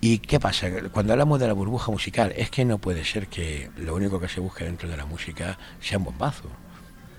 ¿Y 0.00 0.18
qué 0.18 0.38
pasa? 0.38 0.68
Cuando 0.92 1.12
hablamos 1.12 1.40
de 1.40 1.48
la 1.48 1.52
burbuja 1.54 1.90
musical, 1.90 2.32
es 2.36 2.50
que 2.50 2.64
no 2.64 2.78
puede 2.78 3.04
ser 3.04 3.26
que 3.26 3.70
lo 3.78 3.96
único 3.96 4.20
que 4.20 4.28
se 4.28 4.38
busque 4.38 4.64
dentro 4.64 4.88
de 4.88 4.96
la 4.96 5.06
música 5.06 5.58
sean 5.80 6.04
bombazos. 6.04 6.52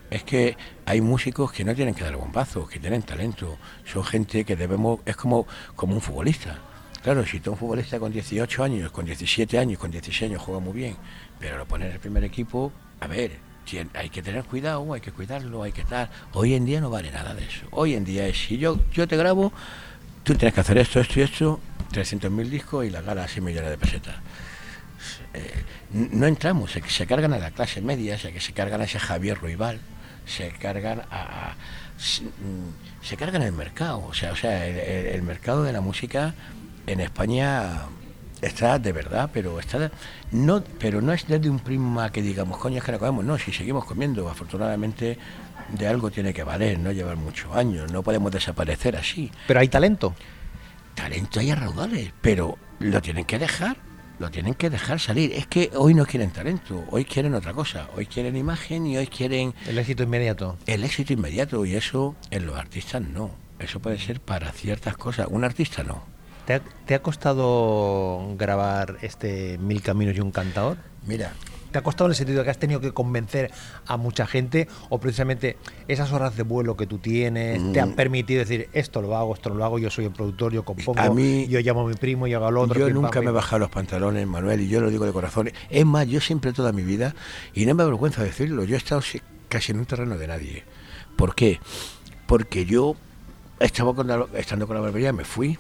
Es 0.09 0.23
que 0.23 0.55
hay 0.85 1.01
músicos 1.01 1.51
que 1.51 1.65
no 1.65 1.75
tienen 1.75 1.93
que 1.93 2.05
dar 2.05 2.15
bombazos, 2.15 2.69
que 2.69 2.79
tienen 2.79 3.01
talento. 3.03 3.57
Son 3.85 4.03
gente 4.05 4.45
que 4.45 4.55
debemos, 4.55 5.01
es 5.05 5.17
como, 5.17 5.45
como 5.75 5.93
un 5.93 6.01
futbolista. 6.01 6.57
Claro, 7.03 7.25
si 7.25 7.41
tú 7.41 7.51
un 7.51 7.57
futbolista 7.57 7.99
con 7.99 8.13
18 8.13 8.63
años, 8.63 8.91
con 8.91 9.05
17 9.05 9.59
años, 9.59 9.77
con 9.77 9.91
16 9.91 10.31
años 10.31 10.41
juega 10.41 10.61
muy 10.61 10.73
bien, 10.73 10.95
pero 11.37 11.57
lo 11.57 11.65
pones 11.65 11.87
en 11.89 11.93
el 11.93 11.99
primer 11.99 12.23
equipo, 12.23 12.71
a 13.01 13.07
ver, 13.07 13.39
hay 13.93 14.09
que 14.09 14.21
tener 14.21 14.45
cuidado, 14.45 14.93
hay 14.93 15.01
que 15.01 15.11
cuidarlo, 15.11 15.63
hay 15.63 15.71
que 15.73 15.83
tal. 15.83 16.09
Hoy 16.33 16.53
en 16.55 16.65
día 16.65 16.81
no 16.81 16.89
vale 16.89 17.11
nada 17.11 17.33
de 17.33 17.43
eso. 17.43 17.67
Hoy 17.71 17.93
en 17.93 18.05
día 18.05 18.25
es, 18.27 18.37
si 18.37 18.57
yo, 18.57 18.79
yo 18.91 19.07
te 19.07 19.15
grabo, 19.15 19.51
tú 20.23 20.33
tienes 20.35 20.53
que 20.53 20.61
hacer 20.61 20.77
esto, 20.77 20.99
esto 20.99 21.19
y 21.19 21.23
esto, 21.23 21.59
300.000 21.91 22.49
discos 22.49 22.85
y 22.85 22.89
la 22.89 23.01
gana 23.01 23.27
6 23.27 23.41
millones 23.43 23.69
de 23.71 23.77
pesetas. 23.77 24.15
Eh, 25.33 25.63
no 25.91 26.25
entramos, 26.27 26.71
se, 26.71 26.81
se 26.89 27.05
cargan 27.07 27.33
a 27.33 27.39
la 27.39 27.51
clase 27.51 27.81
media, 27.81 28.17
se, 28.17 28.31
que 28.33 28.39
se 28.41 28.53
cargan 28.53 28.81
a 28.81 28.83
ese 28.85 28.99
Javier 28.99 29.37
Ruibal, 29.37 29.79
se 30.25 30.49
cargan 30.51 31.01
a... 31.11 31.53
Se, 31.97 32.23
mm, 32.23 33.03
se 33.03 33.15
cargan 33.17 33.41
el 33.43 33.51
mercado, 33.53 34.05
o 34.05 34.13
sea, 34.13 34.31
o 34.31 34.35
sea 34.35 34.65
el, 34.65 34.77
el- 35.15 35.21
mercado 35.21 35.63
de 35.63 35.71
la 35.73 35.81
música 35.81 36.33
en 36.87 36.99
España 37.01 37.81
está 38.41 38.79
de 38.79 38.91
verdad, 38.93 39.29
pero 39.33 39.59
está 39.59 39.91
no, 40.31 40.63
pero 40.79 41.01
no 41.01 41.11
es 41.13 41.27
desde 41.27 41.49
un 41.49 41.59
prisma 41.59 42.11
que 42.11 42.21
digamos, 42.21 42.57
coño, 42.57 42.77
es 42.77 42.83
que 42.83 42.91
no 42.93 42.99
comemos, 42.99 43.25
no, 43.25 43.37
si 43.37 43.51
seguimos 43.51 43.85
comiendo, 43.85 44.29
afortunadamente 44.29 45.17
de 45.69 45.87
algo 45.87 46.09
tiene 46.09 46.33
que 46.33 46.43
valer, 46.43 46.79
no 46.79 46.91
llevar 46.91 47.15
muchos 47.17 47.53
años, 47.55 47.91
no 47.91 48.01
podemos 48.01 48.31
desaparecer 48.31 48.95
así 48.95 49.29
Pero 49.47 49.59
hay 49.59 49.67
talento. 49.67 50.15
Talento 50.99 51.39
hay 51.39 51.49
a 51.51 51.55
raudales, 51.55 52.11
pero 52.21 52.57
lo 52.79 53.01
tienen 53.01 53.23
que 53.23 53.39
dejar, 53.39 53.77
lo 54.19 54.29
tienen 54.29 54.53
que 54.53 54.69
dejar 54.69 54.99
salir. 54.99 55.31
Es 55.33 55.47
que 55.47 55.71
hoy 55.75 55.93
no 55.93 56.05
quieren 56.05 56.31
talento, 56.31 56.83
hoy 56.91 57.05
quieren 57.05 57.33
otra 57.35 57.53
cosa, 57.53 57.87
hoy 57.95 58.05
quieren 58.05 58.35
imagen 58.35 58.85
y 58.85 58.97
hoy 58.97 59.07
quieren 59.07 59.53
El 59.65 59.77
éxito 59.77 60.03
inmediato. 60.03 60.57
el 60.65 60.83
éxito 60.83 61.13
inmediato 61.13 61.65
y 61.65 61.75
eso 61.75 62.15
en 62.31 62.45
los 62.45 62.57
artistas 62.57 63.01
no. 63.01 63.31
Eso 63.59 63.79
puede 63.79 63.97
ser 63.97 64.19
para 64.19 64.51
ciertas 64.51 64.97
cosas, 64.97 65.27
un 65.29 65.45
artista 65.45 65.83
no. 65.83 66.03
¿Te 66.45 66.55
ha, 66.55 66.59
te 66.59 66.95
ha 66.95 67.01
costado 67.01 68.35
grabar 68.37 68.97
este 69.01 69.57
Mil 69.57 69.81
Caminos 69.81 70.15
y 70.17 70.19
un 70.19 70.31
Cantador? 70.31 70.77
Mira, 71.05 71.31
¿Te 71.71 71.77
ha 71.77 71.81
costado 71.83 72.07
en 72.07 72.11
el 72.11 72.15
sentido 72.15 72.39
de 72.39 72.45
que 72.45 72.49
has 72.51 72.57
tenido 72.57 72.79
que 72.81 72.91
convencer 72.91 73.51
a 73.85 73.97
mucha 73.97 74.25
gente 74.25 74.67
o 74.89 74.99
precisamente 74.99 75.57
esas 75.87 76.11
horas 76.11 76.35
de 76.35 76.43
vuelo 76.43 76.75
que 76.75 76.87
tú 76.87 76.97
tienes 76.97 77.73
te 77.73 77.79
han 77.79 77.89
Mm. 77.91 77.95
permitido 77.95 78.39
decir 78.39 78.69
esto 78.73 79.01
lo 79.01 79.15
hago, 79.15 79.33
esto 79.35 79.49
lo 79.49 79.63
hago, 79.63 79.77
yo 79.79 79.89
soy 79.89 80.05
el 80.05 80.11
productor, 80.11 80.51
yo 80.53 80.63
compongo, 80.63 80.99
A 80.99 81.09
mí- 81.13 81.47
yo 81.47 81.59
llamo 81.59 81.81
a 81.81 81.87
mi 81.89 81.95
primo, 81.95 82.25
yo 82.27 82.37
hago 82.37 82.51
lo 82.51 82.61
otro? 82.61 82.79
yo 82.79 82.89
nunca 82.89 83.21
me 83.21 83.29
he 83.29 83.33
bajado 83.33 83.59
los 83.59 83.69
pantalones, 83.69 84.25
Manuel, 84.27 84.61
y 84.61 84.67
yo 84.67 84.81
lo 84.81 84.89
digo 84.89 85.05
de 85.05 85.11
corazón. 85.11 85.51
Es 85.69 85.85
más, 85.85 86.07
yo 86.07 86.19
siempre 86.21 86.53
toda 86.53 86.71
mi 86.71 86.81
vida, 86.83 87.13
y 87.53 87.65
no 87.65 87.75
me 87.75 87.83
avergüenza 87.83 88.23
decirlo, 88.23 88.63
yo 88.63 88.75
he 88.75 88.77
estado 88.77 89.01
si- 89.01 89.21
casi 89.47 89.71
en 89.71 89.79
un 89.79 89.85
terreno 89.85 90.17
de 90.17 90.27
nadie. 90.27 90.63
¿Por 91.15 91.35
qué? 91.35 91.59
Porque 92.27 92.65
yo 92.65 92.95
estaba 93.59 93.93
con 93.93 94.07
la- 94.07 94.25
estando 94.35 94.65
con 94.67 94.75
la 94.75 94.81
barbería, 94.81 95.11
me 95.13 95.25
fui, 95.25 95.57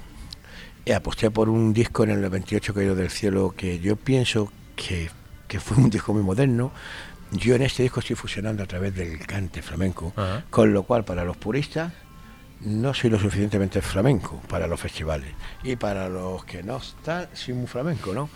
y 0.85 0.91
aposté 0.91 1.29
por 1.29 1.49
un 1.49 1.73
disco 1.73 2.03
en 2.03 2.11
el 2.11 2.21
98 2.21 2.73
caído 2.73 2.95
del 2.95 3.09
cielo 3.09 3.53
que 3.55 3.79
yo 3.79 3.95
pienso 3.95 4.51
que, 4.75 5.09
que 5.49 5.59
fue 5.59 5.75
un 5.75 5.89
disco 5.89 6.13
muy 6.13 6.23
moderno. 6.23 6.71
Yo 7.31 7.55
en 7.55 7.63
este 7.63 7.83
disco 7.83 7.99
estoy 7.99 8.15
fusionando 8.15 8.63
a 8.63 8.65
través 8.65 8.95
del 8.95 9.19
cante 9.25 9.61
flamenco, 9.61 10.13
con 10.49 10.73
lo 10.73 10.83
cual 10.83 11.03
para 11.03 11.25
los 11.25 11.35
puristas 11.35 11.91
no 12.61 12.93
soy 12.93 13.09
lo 13.09 13.19
suficientemente 13.19 13.81
flamenco 13.81 14.41
para 14.47 14.67
los 14.67 14.79
festivales 14.79 15.33
y 15.63 15.75
para 15.75 16.09
los 16.09 16.43
que 16.45 16.63
no 16.63 16.77
están 16.77 17.27
soy 17.33 17.53
muy 17.53 17.67
flamenco, 17.67 18.13
¿no? 18.13 18.29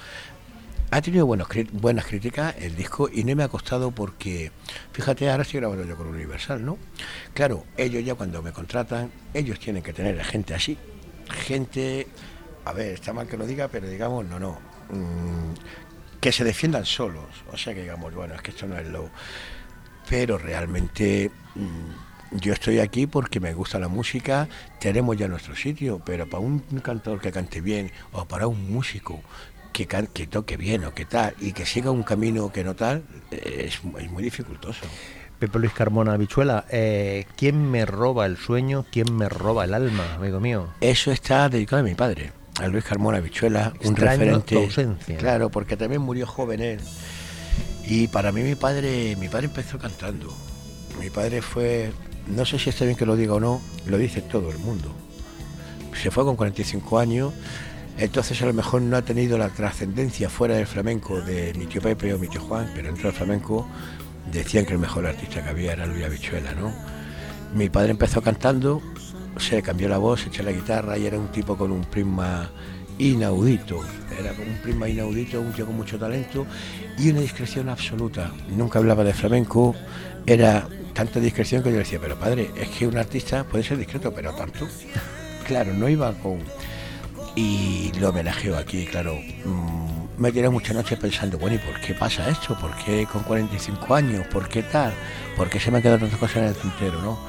Ha 0.91 1.01
tenido 1.01 1.25
buenos, 1.25 1.47
buenas 1.71 2.05
críticas 2.05 2.53
el 2.59 2.75
disco 2.75 3.09
y 3.11 3.23
no 3.23 3.35
me 3.35 3.43
ha 3.43 3.47
costado 3.47 3.89
porque, 3.89 4.51
fíjate, 4.91 5.29
ahora 5.29 5.41
estoy 5.41 5.59
grabando 5.59 5.83
yo 5.85 5.97
con 5.97 6.05
Universal, 6.07 6.63
¿no? 6.63 6.77
Claro, 7.33 7.65
ellos 7.77 8.05
ya 8.05 8.13
cuando 8.13 8.43
me 8.43 8.51
contratan, 8.51 9.11
ellos 9.33 9.59
tienen 9.59 9.81
que 9.81 9.91
tener 9.91 10.23
gente 10.23 10.53
así, 10.53 10.77
gente, 11.31 12.07
a 12.63 12.73
ver, 12.73 12.93
está 12.93 13.11
mal 13.11 13.27
que 13.27 13.37
lo 13.37 13.47
diga, 13.47 13.69
pero 13.69 13.89
digamos, 13.89 14.23
no, 14.25 14.39
no, 14.39 14.59
mm, 14.91 15.53
que 16.23 16.31
se 16.31 16.45
defiendan 16.45 16.85
solos, 16.85 17.25
o 17.51 17.57
sea 17.57 17.73
que 17.73 17.81
digamos, 17.81 18.13
bueno, 18.15 18.33
es 18.33 18.41
que 18.41 18.51
esto 18.51 18.65
no 18.65 18.77
es 18.77 18.87
lo... 18.87 19.09
Pero 20.07 20.37
realmente 20.37 21.29
mm, 21.53 22.37
yo 22.39 22.53
estoy 22.53 22.79
aquí 22.79 23.07
porque 23.07 23.41
me 23.41 23.53
gusta 23.53 23.77
la 23.77 23.89
música, 23.89 24.47
tenemos 24.79 25.17
ya 25.17 25.27
nuestro 25.27 25.53
sitio, 25.53 26.01
pero 26.05 26.25
para 26.25 26.39
un 26.39 26.59
cantador 26.81 27.19
que 27.19 27.33
cante 27.33 27.59
bien 27.59 27.91
o 28.13 28.23
para 28.23 28.47
un 28.47 28.71
músico 28.71 29.21
que, 29.73 29.85
que 29.85 30.27
toque 30.27 30.55
bien 30.55 30.85
o 30.85 30.93
que 30.93 31.03
tal 31.03 31.35
y 31.41 31.51
que 31.51 31.65
siga 31.65 31.91
un 31.91 32.03
camino 32.03 32.53
que 32.53 32.63
no 32.63 32.73
tal, 32.73 33.03
es, 33.29 33.81
es 33.99 34.09
muy 34.09 34.23
dificultoso. 34.23 34.85
Pepe 35.39 35.59
Luis 35.59 35.73
Carmona 35.73 36.15
Bichuela, 36.15 36.63
eh, 36.69 37.25
¿quién 37.35 37.69
me 37.69 37.85
roba 37.85 38.25
el 38.27 38.37
sueño? 38.37 38.85
¿Quién 38.93 39.13
me 39.13 39.27
roba 39.27 39.65
el 39.65 39.73
alma, 39.73 40.13
amigo 40.15 40.39
mío? 40.39 40.69
Eso 40.79 41.11
está 41.11 41.49
dedicado 41.49 41.81
a 41.81 41.83
mi 41.83 41.95
padre, 41.95 42.31
a 42.59 42.67
Luis 42.67 42.83
Carmona 42.83 43.19
Bichuela, 43.19 43.73
un 43.83 43.95
referente. 43.95 44.55
ausencia. 44.55 45.17
Claro, 45.17 45.49
porque 45.49 45.77
también 45.77 46.01
murió 46.01 46.27
joven 46.27 46.61
él. 46.61 46.79
Y 47.85 48.07
para 48.07 48.31
mí 48.31 48.41
mi 48.41 48.55
padre, 48.55 49.15
mi 49.17 49.27
padre 49.27 49.47
empezó 49.47 49.77
cantando. 49.77 50.33
Mi 50.99 51.09
padre 51.09 51.41
fue, 51.41 51.91
no 52.27 52.45
sé 52.45 52.59
si 52.59 52.69
está 52.69 52.85
bien 52.85 52.95
que 52.95 53.05
lo 53.05 53.15
diga 53.15 53.33
o 53.33 53.39
no, 53.39 53.61
lo 53.87 53.97
dice 53.97 54.21
todo 54.21 54.51
el 54.51 54.59
mundo. 54.59 54.93
Se 56.01 56.11
fue 56.11 56.23
con 56.23 56.35
45 56.35 56.99
años, 56.99 57.33
entonces 57.97 58.41
a 58.41 58.45
lo 58.45 58.53
mejor 58.53 58.81
no 58.81 58.97
ha 58.97 59.01
tenido 59.01 59.37
la 59.37 59.49
trascendencia 59.49 60.29
fuera 60.29 60.55
del 60.55 60.67
flamenco 60.67 61.21
de 61.21 61.53
mi 61.55 61.65
tío 61.65 61.81
Pepe 61.81 62.13
o 62.13 62.19
mi 62.19 62.27
tío 62.27 62.41
Juan, 62.41 62.69
pero 62.73 62.87
dentro 62.87 63.09
del 63.09 63.13
flamenco 63.13 63.67
decían 64.31 64.65
que 64.65 64.73
el 64.73 64.79
mejor 64.79 65.05
artista 65.05 65.43
que 65.43 65.49
había 65.49 65.73
era 65.73 65.85
Luis 65.85 66.05
Habichuela, 66.05 66.53
¿no? 66.53 66.73
Mi 67.53 67.69
padre 67.69 67.91
empezó 67.91 68.21
cantando, 68.21 68.81
se 69.37 69.61
cambió 69.61 69.89
la 69.89 69.97
voz, 69.97 70.21
se 70.21 70.29
echó 70.29 70.43
la 70.43 70.51
guitarra 70.51 70.97
y 70.97 71.05
era 71.05 71.17
un 71.17 71.27
tipo 71.29 71.57
con 71.57 71.71
un 71.71 71.83
prisma 71.83 72.49
inaudito. 72.97 73.79
Era 74.17 74.31
un 74.31 74.61
prisma 74.61 74.87
inaudito, 74.87 75.41
un 75.41 75.51
tío 75.51 75.65
con 75.65 75.75
mucho 75.75 75.97
talento 75.97 76.45
y 76.97 77.09
una 77.09 77.21
discreción 77.21 77.69
absoluta. 77.69 78.31
Nunca 78.49 78.79
hablaba 78.79 79.03
de 79.03 79.13
flamenco, 79.13 79.75
era 80.25 80.67
tanta 80.93 81.19
discreción 81.19 81.63
que 81.63 81.71
yo 81.71 81.77
decía, 81.77 81.99
pero 81.99 82.17
padre, 82.17 82.51
es 82.55 82.69
que 82.69 82.87
un 82.87 82.97
artista 82.97 83.43
puede 83.43 83.63
ser 83.63 83.77
discreto, 83.77 84.13
pero 84.13 84.33
tanto. 84.33 84.67
Claro, 85.43 85.73
no 85.73 85.89
iba 85.89 86.13
con... 86.13 86.39
Y 87.35 87.91
lo 87.99 88.11
homenajeo 88.11 88.57
aquí, 88.57 88.85
claro. 88.85 89.13
mm, 89.43 90.21
me 90.21 90.31
tiré 90.31 90.47
muchas 90.49 90.73
noches 90.73 90.97
pensando, 90.97 91.37
bueno, 91.37 91.57
¿y 91.57 91.59
por 91.59 91.81
qué 91.81 91.93
pasa 91.93 92.29
esto? 92.29 92.57
¿Por 92.57 92.73
qué 92.77 93.05
con 93.11 93.23
45 93.23 93.93
años? 93.93 94.25
¿Por 94.27 94.47
qué 94.47 94.63
tal? 94.63 94.93
¿Por 95.35 95.49
qué 95.49 95.59
se 95.59 95.69
me 95.69 95.77
han 95.77 95.83
quedado 95.83 95.99
tantas 95.99 96.17
cosas 96.17 96.37
en 96.37 96.43
el 96.45 96.55
tintero, 96.55 97.01
no? 97.01 97.19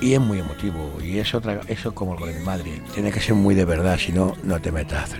Y 0.00 0.14
es 0.14 0.20
muy 0.20 0.38
emotivo, 0.38 0.98
y 1.02 1.18
es 1.18 1.34
otra, 1.34 1.60
eso 1.66 1.88
es 1.88 1.94
como 1.94 2.14
lo 2.16 2.26
de 2.26 2.34
mi 2.34 2.44
madre. 2.44 2.80
Tiene 2.94 3.10
que 3.10 3.20
ser 3.20 3.34
muy 3.34 3.54
de 3.54 3.64
verdad, 3.64 3.98
si 3.98 4.12
no, 4.12 4.36
no 4.44 4.60
te 4.60 4.70
metas. 4.70 5.10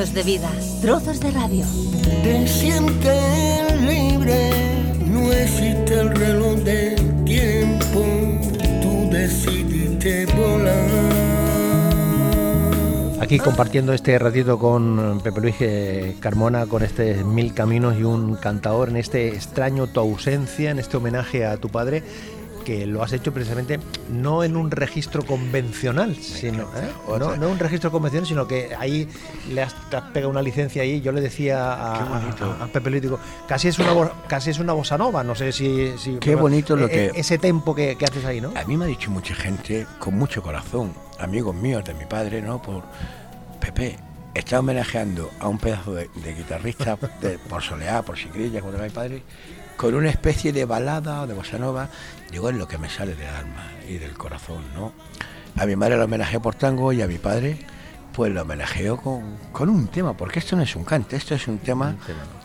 Trozos 0.00 0.14
de 0.14 0.22
vida, 0.22 0.50
trozos 0.80 1.20
de 1.20 1.30
radio. 1.30 1.66
Te 2.22 2.48
sientes 2.48 3.80
libre, 3.82 4.50
no 5.04 5.30
existe 5.30 6.00
el 6.00 6.16
reloj 6.16 6.56
del 6.60 7.24
tiempo, 7.26 8.02
tú 8.80 9.10
decidiste 9.10 10.24
volar. 10.24 10.88
Aquí 13.20 13.38
compartiendo 13.38 13.92
este 13.92 14.18
ratito 14.18 14.58
con 14.58 15.20
Pepe 15.22 15.40
Luis 15.42 15.56
eh, 15.60 16.16
Carmona, 16.18 16.64
con 16.64 16.82
este 16.82 17.22
Mil 17.22 17.52
Caminos 17.52 17.98
y 17.98 18.02
un 18.02 18.36
cantador, 18.36 18.88
en 18.88 18.96
este 18.96 19.28
extraño 19.28 19.86
tu 19.86 20.00
ausencia, 20.00 20.70
en 20.70 20.78
este 20.78 20.96
homenaje 20.96 21.44
a 21.44 21.58
tu 21.58 21.68
padre, 21.68 22.02
que 22.64 22.86
lo 22.86 23.02
has 23.02 23.12
hecho 23.12 23.32
precisamente 23.32 23.80
no 24.10 24.44
en 24.44 24.56
un 24.56 24.70
registro 24.70 25.24
convencional, 25.24 26.14
sino 26.16 26.64
¿eh? 26.76 26.90
No, 27.18 27.36
no 27.36 27.48
un 27.50 27.58
registro 27.58 27.90
convencional, 27.90 28.26
sino 28.26 28.46
que 28.46 28.74
ahí 28.78 29.08
le 29.50 29.62
has, 29.62 29.74
te 29.90 29.96
has 29.96 30.02
pegado 30.10 30.30
una 30.30 30.42
licencia 30.42 30.82
ahí. 30.82 31.00
Yo 31.00 31.12
le 31.12 31.20
decía 31.20 31.72
a, 31.72 31.94
a- 32.60 32.64
a 32.64 32.66
Pepe 32.68 33.00
digo, 33.00 33.18
casi 33.48 33.68
es 33.68 33.78
una 33.78 33.92
casi 34.28 34.50
es 34.50 34.58
una 34.58 34.72
bossa 34.72 34.96
nova, 34.98 35.24
no 35.24 35.34
sé 35.34 35.52
si, 35.52 35.92
si- 35.98 36.16
Qué 36.18 36.34
bonito 36.34 36.76
lo 36.76 36.86
eh, 36.86 36.90
que- 36.90 37.06
eh, 37.06 37.12
ese 37.14 37.38
tempo 37.38 37.74
que, 37.74 37.96
que 37.96 38.04
haces 38.04 38.24
ahí, 38.24 38.40
¿no? 38.40 38.52
A 38.56 38.64
mí 38.64 38.76
me 38.76 38.84
ha 38.84 38.88
dicho 38.88 39.10
mucha 39.10 39.34
gente 39.34 39.86
con 39.98 40.14
mucho 40.18 40.42
corazón, 40.42 40.92
amigos 41.18 41.54
míos 41.54 41.84
de 41.84 41.94
mi 41.94 42.04
padre, 42.04 42.42
¿no? 42.42 42.60
Por 42.60 42.82
Pepe, 43.60 43.96
está 44.34 44.60
homenajeando 44.60 45.30
a 45.40 45.48
un 45.48 45.58
pedazo 45.58 45.94
de, 45.94 46.08
de 46.14 46.34
guitarrista 46.34 46.96
de- 47.20 47.38
por 47.38 47.62
soleá, 47.62 48.02
por 48.02 48.16
sigrilla, 48.18 48.60
como 48.60 48.72
era 48.74 48.84
mi 48.84 48.90
padre, 48.90 49.22
con 49.76 49.94
una 49.94 50.10
especie 50.10 50.52
de 50.52 50.64
balada 50.66 51.22
o 51.22 51.26
de 51.26 51.34
bossa 51.34 51.58
nova. 51.58 51.88
Digo, 52.30 52.48
es 52.50 52.56
lo 52.56 52.68
que 52.68 52.78
me 52.78 52.88
sale 52.88 53.14
del 53.14 53.28
alma 53.28 53.70
y 53.88 53.94
del 53.98 54.12
corazón, 54.16 54.62
¿no? 54.74 54.92
A 55.56 55.66
mi 55.66 55.74
madre 55.76 55.96
la 55.96 56.04
homenajeé 56.04 56.38
por 56.40 56.54
tango 56.54 56.92
y 56.92 57.02
a 57.02 57.06
mi 57.08 57.18
padre, 57.18 57.58
pues 58.12 58.32
lo 58.32 58.42
homenajeó 58.42 58.96
con, 58.96 59.36
con 59.52 59.68
un 59.68 59.88
tema, 59.88 60.16
porque 60.16 60.38
esto 60.38 60.54
no 60.56 60.62
es 60.62 60.76
un 60.76 60.84
cante, 60.84 61.16
esto 61.16 61.34
es 61.34 61.48
un 61.48 61.58
tema 61.58 61.96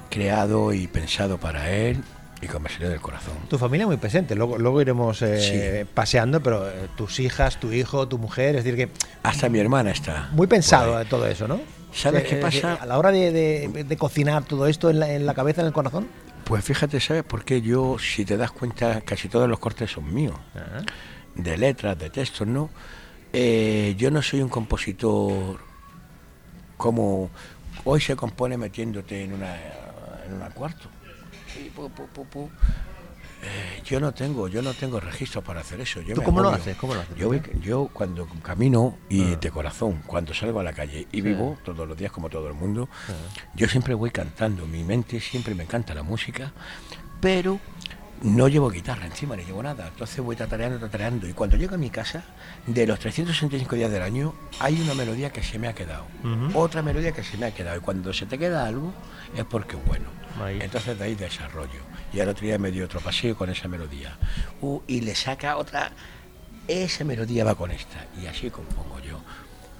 creado 0.10 0.74
y 0.74 0.88
pensado 0.88 1.38
para 1.38 1.70
él 1.72 2.04
y 2.42 2.48
que 2.48 2.60
me 2.60 2.70
salió 2.70 2.90
del 2.90 3.00
corazón. 3.02 3.34
Tu 3.50 3.58
familia 3.58 3.86
muy 3.86 3.98
presente, 3.98 4.36
luego, 4.36 4.58
luego 4.58 4.82
iremos 4.82 5.22
eh, 5.22 5.86
paseando, 5.94 6.42
pero 6.42 6.68
eh, 6.70 6.90
tus 6.98 7.20
hijas, 7.20 7.60
tu 7.60 7.72
hijo, 7.72 8.08
tu 8.08 8.18
mujer, 8.18 8.56
es 8.56 8.64
decir 8.64 8.76
que 8.78 8.92
Hasta 9.24 9.50
mi 9.50 9.60
hermana 9.60 9.92
está. 9.92 10.30
muy 10.32 10.48
pensado 10.48 11.04
todo 11.06 11.28
eso, 11.28 11.48
¿no? 11.48 11.60
¿Sabes 11.94 12.24
Que- 12.24 12.30
qué 12.30 12.36
eh, 12.40 12.42
pasa? 12.42 12.76
que 12.78 12.84
A 12.84 12.86
la 12.88 12.98
hora 12.98 13.12
de, 13.12 13.32
de- 13.32 13.84
de 13.86 13.98
cocinar 13.98 14.44
todo 14.44 14.68
esto 14.68 14.90
en 14.90 15.00
la, 15.00 15.12
en 15.14 15.26
la 15.26 15.34
cabeza, 15.34 15.62
en 15.62 15.68
el 15.68 15.74
corazón. 15.74 16.08
Pues 16.46 16.64
fíjate, 16.64 17.00
¿sabes 17.00 17.24
por 17.24 17.44
qué? 17.44 17.62
Yo, 17.62 17.98
si 17.98 18.24
te 18.24 18.38
das 18.38 18.52
cuenta, 18.52 19.02
casi 19.02 19.28
todos 19.28 19.50
los 19.50 19.58
cortes 19.58 19.92
son 19.92 20.14
míos. 20.14 20.36
de 21.34 21.58
letras, 21.58 21.98
de 21.98 22.10
textos, 22.12 22.48
¿no? 22.48 22.70
Eh, 23.34 23.96
yo 23.98 24.12
no 24.12 24.22
soy 24.22 24.42
un 24.42 24.50
compositor 24.50 25.60
como 26.78 27.30
hoy 27.84 28.00
se 28.00 28.16
compone 28.16 28.58
metiéndote 28.58 29.24
en 29.24 29.34
una 29.34 29.56
en 30.26 30.34
un 30.34 30.50
cuarto. 30.52 30.88
Y 31.60 31.70
pu, 31.70 31.90
pu, 31.90 32.08
pu, 32.08 32.26
pu. 32.26 32.50
Eh, 33.48 33.82
yo 33.86 34.00
no 34.00 34.12
tengo, 34.14 34.48
yo 34.48 34.62
no 34.62 34.74
tengo 34.74 35.00
registro 35.00 35.44
para 35.44 35.62
hacer 35.62 35.80
eso. 35.80 36.02
Yo 36.02 36.16
¿Tú 36.16 36.22
me 36.22 36.26
cómo 36.26 36.42
lo 36.42 36.50
haces? 36.50 36.76
¿Cómo 36.78 36.96
lo 36.96 37.02
haces? 37.02 37.16
Yo, 37.16 37.28
voy- 37.28 37.42
yo 37.62 37.90
cuando 37.94 38.28
camino 38.42 38.98
y 39.08 39.34
Ah. 39.34 39.38
de 39.40 39.52
corazón, 39.52 40.02
cuando 40.08 40.34
salgo 40.34 40.60
a 40.60 40.64
la 40.64 40.74
calle 40.74 41.08
y 41.12 41.22
vivo 41.22 41.58
todos 41.64 41.88
los 41.88 41.96
días 41.98 42.12
como 42.12 42.30
todo 42.30 42.48
el 42.48 42.56
mundo, 42.56 42.90
yo 43.54 43.68
siempre 43.68 43.94
voy 43.94 44.10
cantando. 44.12 44.66
Mi 44.66 44.84
mente 44.84 45.20
siempre 45.20 45.54
me 45.54 45.64
encanta 45.64 45.94
la 45.94 46.02
música, 46.04 46.52
pero 47.22 47.60
no 48.24 48.48
llevo 48.48 48.70
guitarra 48.72 49.06
encima, 49.06 49.36
ni 49.36 49.44
llevo 49.44 49.62
nada. 49.62 49.88
Entonces 49.90 50.20
voy 50.22 50.36
tatareando, 50.36 50.80
tatareando. 50.80 51.28
Y 51.28 51.34
cuando 51.34 51.58
llego 51.58 51.76
a 51.76 51.78
mi 51.78 51.90
casa, 51.92 52.24
de 52.66 52.88
los 52.88 52.98
365 53.00 53.76
días 53.76 53.92
del 53.92 54.02
año, 54.02 54.34
hay 54.60 54.82
una 54.82 54.94
melodía 54.96 55.32
que 55.32 55.44
se 55.44 55.60
me 55.60 55.68
ha 55.68 55.74
quedado. 55.74 56.06
Otra 56.56 56.82
melodía 56.82 57.12
que 57.12 57.24
se 57.24 57.38
me 57.38 57.46
ha 57.46 57.54
quedado. 57.54 57.78
Y 57.78 57.82
cuando 57.82 58.14
se 58.14 58.26
te 58.26 58.40
queda 58.40 58.66
algo, 58.66 58.94
es 59.36 59.44
porque 59.46 59.76
es 59.76 59.86
bueno. 59.86 60.06
Ahí. 60.44 60.60
Entonces 60.62 60.98
de 60.98 61.06
ahí 61.06 61.16
desarrollo. 61.16 61.80
Y 62.16 62.22
al 62.22 62.30
otro 62.30 62.46
día 62.46 62.58
me 62.58 62.72
dio 62.72 62.86
otro 62.86 63.02
paseo 63.02 63.36
con 63.36 63.50
esa 63.50 63.68
melodía. 63.68 64.18
Uh, 64.62 64.80
y 64.88 65.02
le 65.02 65.16
saca 65.16 65.58
otra. 65.58 65.92
Esa 66.66 67.04
melodía 67.04 67.44
va 67.44 67.56
con 67.56 67.72
esta. 67.72 68.06
Y 68.22 68.26
así 68.26 68.50
compongo 68.50 69.02
yo. 69.02 69.20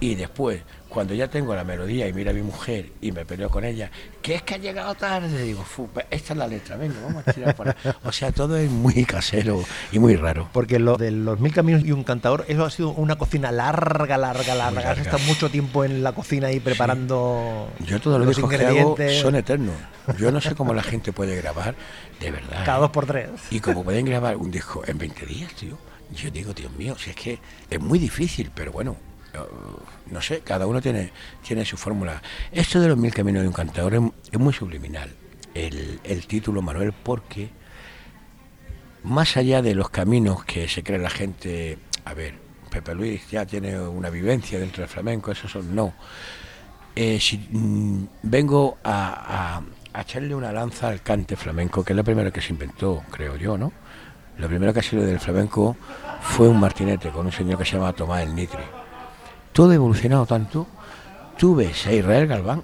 Y 0.02 0.16
después, 0.16 0.62
cuando 0.96 1.14
ya 1.14 1.28
tengo 1.28 1.54
la 1.54 1.66
melodía 1.66 2.08
y 2.08 2.14
mira 2.14 2.32
a 2.32 2.34
mi 2.34 2.42
mujer 2.42 2.90
y 3.02 3.12
me 3.12 3.26
peleo 3.26 3.50
con 3.50 3.66
ella, 3.66 3.92
que 4.22 4.36
es 4.36 4.44
que 4.44 4.54
ha 4.56 4.58
llegado 4.58 4.96
tarde, 4.96 5.44
digo, 5.44 5.62
"Fu, 5.62 5.90
pues 5.90 6.06
esta 6.10 6.32
es 6.32 6.40
la 6.40 6.48
letra, 6.48 6.78
venga, 6.78 6.96
vamos 7.04 7.28
a 7.28 7.34
tirar 7.34 7.54
por 7.54 7.68
ahí". 7.68 7.74
O 8.06 8.14
sea, 8.14 8.32
todo 8.32 8.56
es 8.56 8.72
muy 8.72 9.04
casero 9.04 9.62
y 9.92 10.00
muy 10.00 10.16
raro. 10.16 10.48
Porque 10.54 10.80
lo 10.80 10.96
de 10.96 11.12
los 11.12 11.38
mil 11.42 11.52
caminos 11.52 11.84
y 11.84 11.92
un 11.92 12.06
cantador, 12.06 12.46
eso 12.48 12.64
ha 12.64 12.70
sido 12.70 12.92
una 12.92 13.18
cocina 13.18 13.52
larga, 13.52 14.18
larga, 14.18 14.56
larga. 14.56 14.80
Has 14.80 14.86
larga. 14.86 15.02
estado 15.02 15.20
mucho 15.26 15.50
tiempo 15.50 15.84
en 15.84 16.02
la 16.02 16.14
cocina 16.14 16.48
ahí 16.48 16.62
preparando 16.62 17.68
Yo 17.86 18.00
todos 18.00 18.18
los 18.18 18.28
los 18.28 18.38
discos 18.38 18.50
que 18.50 18.56
hago 18.56 18.70
ingredientes 18.72 19.22
son 19.22 19.36
eternos. 19.36 19.76
Yo 20.18 20.32
no 20.32 20.40
sé 20.40 20.56
cómo 20.56 20.74
la 20.74 20.82
gente 20.82 21.12
puede 21.12 21.36
grabar, 21.36 21.76
de 22.22 22.32
verdad. 22.32 22.64
cada 22.66 22.78
dos 22.80 22.92
por 22.92 23.06
tres. 23.06 23.32
Y 23.52 23.60
como 23.60 23.84
pueden 23.84 24.06
grabar 24.06 24.38
un 24.38 24.50
disco 24.50 24.82
en 24.88 24.98
20 24.98 25.26
días, 25.26 25.54
tío, 25.56 25.78
yo 26.16 26.32
digo, 26.32 26.54
Dios 26.54 26.72
mío, 26.72 26.96
si 26.98 27.10
es 27.10 27.18
que 27.18 27.40
es 27.70 27.82
muy 27.82 28.00
difícil, 28.00 28.50
pero 28.56 28.72
bueno, 28.72 28.96
no 30.12 30.22
sé, 30.22 30.42
cada 30.42 30.68
uno 30.68 30.82
tiene, 30.82 31.12
tiene 31.46 31.66
su 31.66 31.78
fórmula. 31.78 32.22
Esto 32.52 32.80
de 32.80 32.88
los 32.88 32.98
mil 32.98 33.14
caminos 33.14 33.42
de 33.42 33.48
un 33.48 33.54
cantador 33.54 33.94
es, 34.32 34.40
muy 34.40 34.54
subliminal, 34.54 35.10
el, 35.54 36.28
título, 36.28 36.62
Manuel, 36.62 36.94
porque 36.94 37.50
más 39.04 39.38
allá 39.38 39.62
de 39.62 39.76
los 39.76 39.90
caminos 39.90 40.44
que 40.46 40.68
se 40.68 40.84
cree 40.84 41.00
la 41.00 41.10
gente, 41.10 41.78
a 42.06 42.14
ver, 42.14 42.36
Pepe 42.70 42.94
Luis 42.94 43.30
ya 43.30 43.46
tiene 43.46 43.80
una 43.80 44.10
vivencia 44.10 44.60
dentro 44.60 44.82
del 44.82 44.90
flamenco, 44.90 45.32
eso 45.32 45.48
son 45.48 45.74
no. 45.74 45.94
Eh, 46.96 47.20
si, 47.20 47.38
mm, 47.38 48.08
vengo 48.24 48.78
a, 48.84 49.62
echarle 49.98 50.36
una 50.36 50.52
lanza 50.52 50.90
al 50.90 51.02
cante 51.02 51.36
flamenco, 51.36 51.84
que 51.84 51.94
es 51.94 51.98
lo 51.98 52.04
primero 52.04 52.32
que 52.32 52.42
se 52.42 52.52
inventó, 52.52 53.04
creo 53.12 53.38
yo, 53.38 53.58
¿no? 53.58 53.72
Lo 54.38 54.48
primero 54.48 54.74
que 54.74 54.80
ha 54.80 54.84
sido 54.84 55.04
del 55.04 55.20
flamenco 55.20 55.78
fue 56.22 56.50
un 56.50 56.60
martinete 56.60 57.10
con 57.10 57.26
un 57.26 57.32
señor 57.32 57.58
que 57.58 57.64
se 57.64 57.78
llama 57.78 57.94
Tomás 57.94 58.24
el 58.24 58.36
Nitri. 58.36 58.64
Todo 59.56 59.72
ha 59.72 59.76
evolucionado 59.76 60.26
tanto. 60.26 60.68
Tú 61.38 61.56
ves 61.56 61.88
a 61.88 61.94
Israel 61.94 62.28
Galván, 62.28 62.62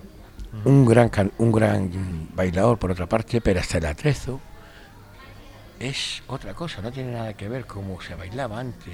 un 0.66 0.86
gran, 0.86 1.08
can- 1.10 1.32
un 1.38 1.52
gran 1.52 1.90
bailador 2.36 2.78
por 2.78 2.92
otra 2.92 3.08
parte, 3.08 3.40
pero 3.42 3.62
hasta 3.62 3.78
el 3.78 3.86
atrezo 3.86 4.40
es 5.80 6.22
otra 6.28 6.54
cosa, 6.54 6.82
no 6.82 6.92
tiene 6.92 7.14
nada 7.14 7.34
que 7.34 7.48
ver 7.50 7.66
cómo 7.66 8.00
se 8.02 8.14
bailaba 8.16 8.60
antes 8.60 8.94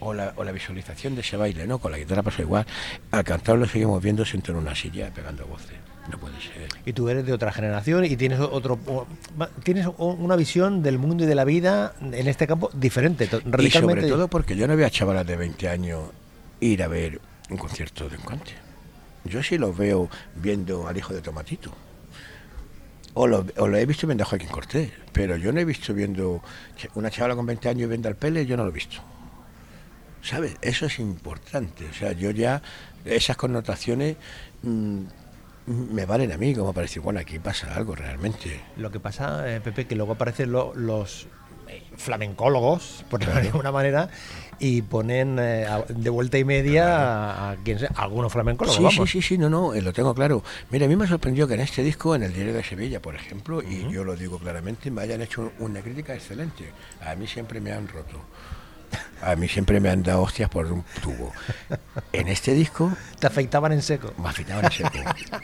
o 0.00 0.14
la, 0.14 0.32
o 0.36 0.44
la 0.44 0.52
visualización 0.52 1.14
de 1.14 1.20
ese 1.20 1.36
baile, 1.36 1.66
¿no? 1.66 1.78
Con 1.78 1.92
la 1.92 1.98
guitarra 1.98 2.22
pasa 2.22 2.42
igual. 2.42 2.64
Al 3.10 3.22
cantar 3.24 3.58
lo 3.58 3.66
seguimos 3.66 4.02
viendo 4.02 4.24
sentado 4.24 4.54
en 4.58 4.64
una 4.64 4.74
silla 4.74 5.10
pegando 5.14 5.44
voces. 5.46 5.76
No 6.10 6.18
puede 6.18 6.34
ser. 6.40 6.68
Y 6.86 6.92
tú 6.92 7.08
eres 7.08 7.26
de 7.26 7.32
otra 7.32 7.52
generación 7.52 8.04
y 8.04 8.16
tienes 8.16 8.40
otro 8.40 8.78
o- 8.86 9.06
tienes 9.62 9.86
una 9.98 10.34
visión 10.36 10.82
del 10.82 10.98
mundo 10.98 11.24
y 11.24 11.26
de 11.26 11.34
la 11.36 11.44
vida 11.44 11.94
en 12.00 12.26
este 12.28 12.46
campo 12.46 12.70
diferente, 12.72 13.26
to- 13.26 13.38
Y 13.44 13.50
radicalmente. 13.50 14.02
sobre 14.02 14.12
todo 14.12 14.28
porque 14.28 14.56
yo 14.56 14.66
no 14.66 14.76
veo 14.76 14.86
a 14.86 14.90
chavalas 14.90 15.26
de 15.26 15.36
20 15.36 15.68
años 15.68 16.00
ir 16.60 16.82
a 16.82 16.88
ver 16.88 17.20
un 17.52 17.58
concierto 17.58 18.08
de 18.08 18.16
un 18.16 18.22
cante. 18.24 18.52
Yo 19.24 19.42
sí 19.42 19.56
los 19.58 19.76
veo 19.76 20.08
viendo 20.36 20.88
al 20.88 20.96
hijo 20.96 21.14
de 21.14 21.22
Tomatito. 21.22 21.72
O 23.14 23.26
lo, 23.26 23.44
o 23.58 23.68
lo 23.68 23.76
he 23.76 23.84
visto 23.86 24.06
viendo 24.06 24.24
a 24.24 24.26
Joaquín 24.26 24.48
Cortés, 24.48 24.90
pero 25.12 25.36
yo 25.36 25.52
no 25.52 25.60
he 25.60 25.64
visto 25.66 25.92
viendo 25.92 26.42
una 26.94 27.10
chavala 27.10 27.36
con 27.36 27.44
20 27.44 27.68
años 27.68 27.88
viendo 27.88 28.08
al 28.08 28.16
Pele, 28.16 28.46
yo 28.46 28.56
no 28.56 28.64
lo 28.64 28.70
he 28.70 28.72
visto. 28.72 29.02
¿Sabes? 30.22 30.56
Eso 30.62 30.86
es 30.86 30.98
importante. 30.98 31.84
O 31.88 31.92
sea, 31.92 32.12
yo 32.12 32.30
ya, 32.30 32.62
esas 33.04 33.36
connotaciones 33.36 34.16
mm, 34.62 35.00
me 35.66 36.06
valen 36.06 36.32
a 36.32 36.38
mí 36.38 36.54
como 36.54 36.72
para 36.72 36.82
decir, 36.86 37.02
bueno, 37.02 37.20
aquí 37.20 37.38
pasa 37.38 37.74
algo 37.74 37.94
realmente. 37.94 38.60
Lo 38.78 38.90
que 38.90 38.98
pasa, 39.00 39.52
eh, 39.54 39.60
Pepe, 39.60 39.86
que 39.86 39.94
luego 39.94 40.12
aparecen 40.12 40.50
lo- 40.52 40.74
los 40.74 41.26
flamencólogos, 41.96 43.04
por 43.10 43.20
decirlo 43.20 43.40
de 43.40 43.48
alguna 43.48 43.72
manera, 43.72 44.08
y 44.58 44.82
ponen 44.82 45.38
eh, 45.40 45.66
de 45.88 46.10
vuelta 46.10 46.38
y 46.38 46.44
media 46.44 46.96
a, 46.96 47.50
a 47.50 47.56
quien 47.56 47.78
sea, 47.78 47.90
algunos 47.96 48.32
flamencólogos, 48.32 48.76
Sí, 48.76 48.82
sí, 48.90 48.96
vamos. 48.96 49.10
sí, 49.10 49.22
sí, 49.22 49.38
no, 49.38 49.48
no, 49.50 49.74
eh, 49.74 49.82
lo 49.82 49.92
tengo 49.92 50.14
claro. 50.14 50.42
Mira, 50.70 50.86
a 50.86 50.88
mí 50.88 50.96
me 50.96 51.06
sorprendió 51.06 51.48
que 51.48 51.54
en 51.54 51.60
este 51.60 51.82
disco, 51.82 52.14
en 52.14 52.22
el 52.22 52.32
Diario 52.32 52.54
de 52.54 52.62
Sevilla, 52.62 53.00
por 53.02 53.14
ejemplo, 53.14 53.62
y 53.62 53.90
yo 53.92 54.04
lo 54.04 54.14
digo 54.16 54.38
claramente, 54.38 54.90
me 54.90 55.02
hayan 55.02 55.20
hecho 55.22 55.52
una 55.58 55.80
crítica 55.80 56.14
excelente. 56.14 56.64
A 57.04 57.14
mí 57.14 57.26
siempre 57.26 57.60
me 57.60 57.72
han 57.72 57.88
roto. 57.88 58.20
A 59.22 59.36
mí 59.36 59.48
siempre 59.48 59.78
me 59.80 59.88
han 59.88 60.02
dado 60.02 60.22
hostias 60.22 60.50
por 60.50 60.66
un 60.70 60.84
tubo. 61.02 61.32
En 62.12 62.28
este 62.28 62.54
disco 62.54 62.92
Te 63.18 63.26
afeitaban 63.28 63.72
en 63.72 63.82
seco. 63.82 64.12
me 64.18 64.28
afeitaban 64.28 64.64
en 64.64 64.72
seco. 64.72 64.90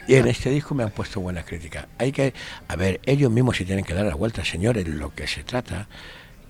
Y 0.07 0.15
en 0.15 0.27
este 0.27 0.49
disco 0.49 0.75
me 0.75 0.83
han 0.83 0.91
puesto 0.91 1.21
buenas 1.21 1.45
críticas. 1.45 1.87
Hay 1.97 2.11
que, 2.11 2.33
a 2.67 2.75
ver, 2.75 2.99
ellos 3.05 3.31
mismos 3.31 3.57
se 3.57 3.65
tienen 3.65 3.85
que 3.85 3.93
dar 3.93 4.05
la 4.05 4.15
vuelta, 4.15 4.43
señores, 4.43 4.87
lo 4.87 5.13
que 5.13 5.27
se 5.27 5.43
trata, 5.43 5.87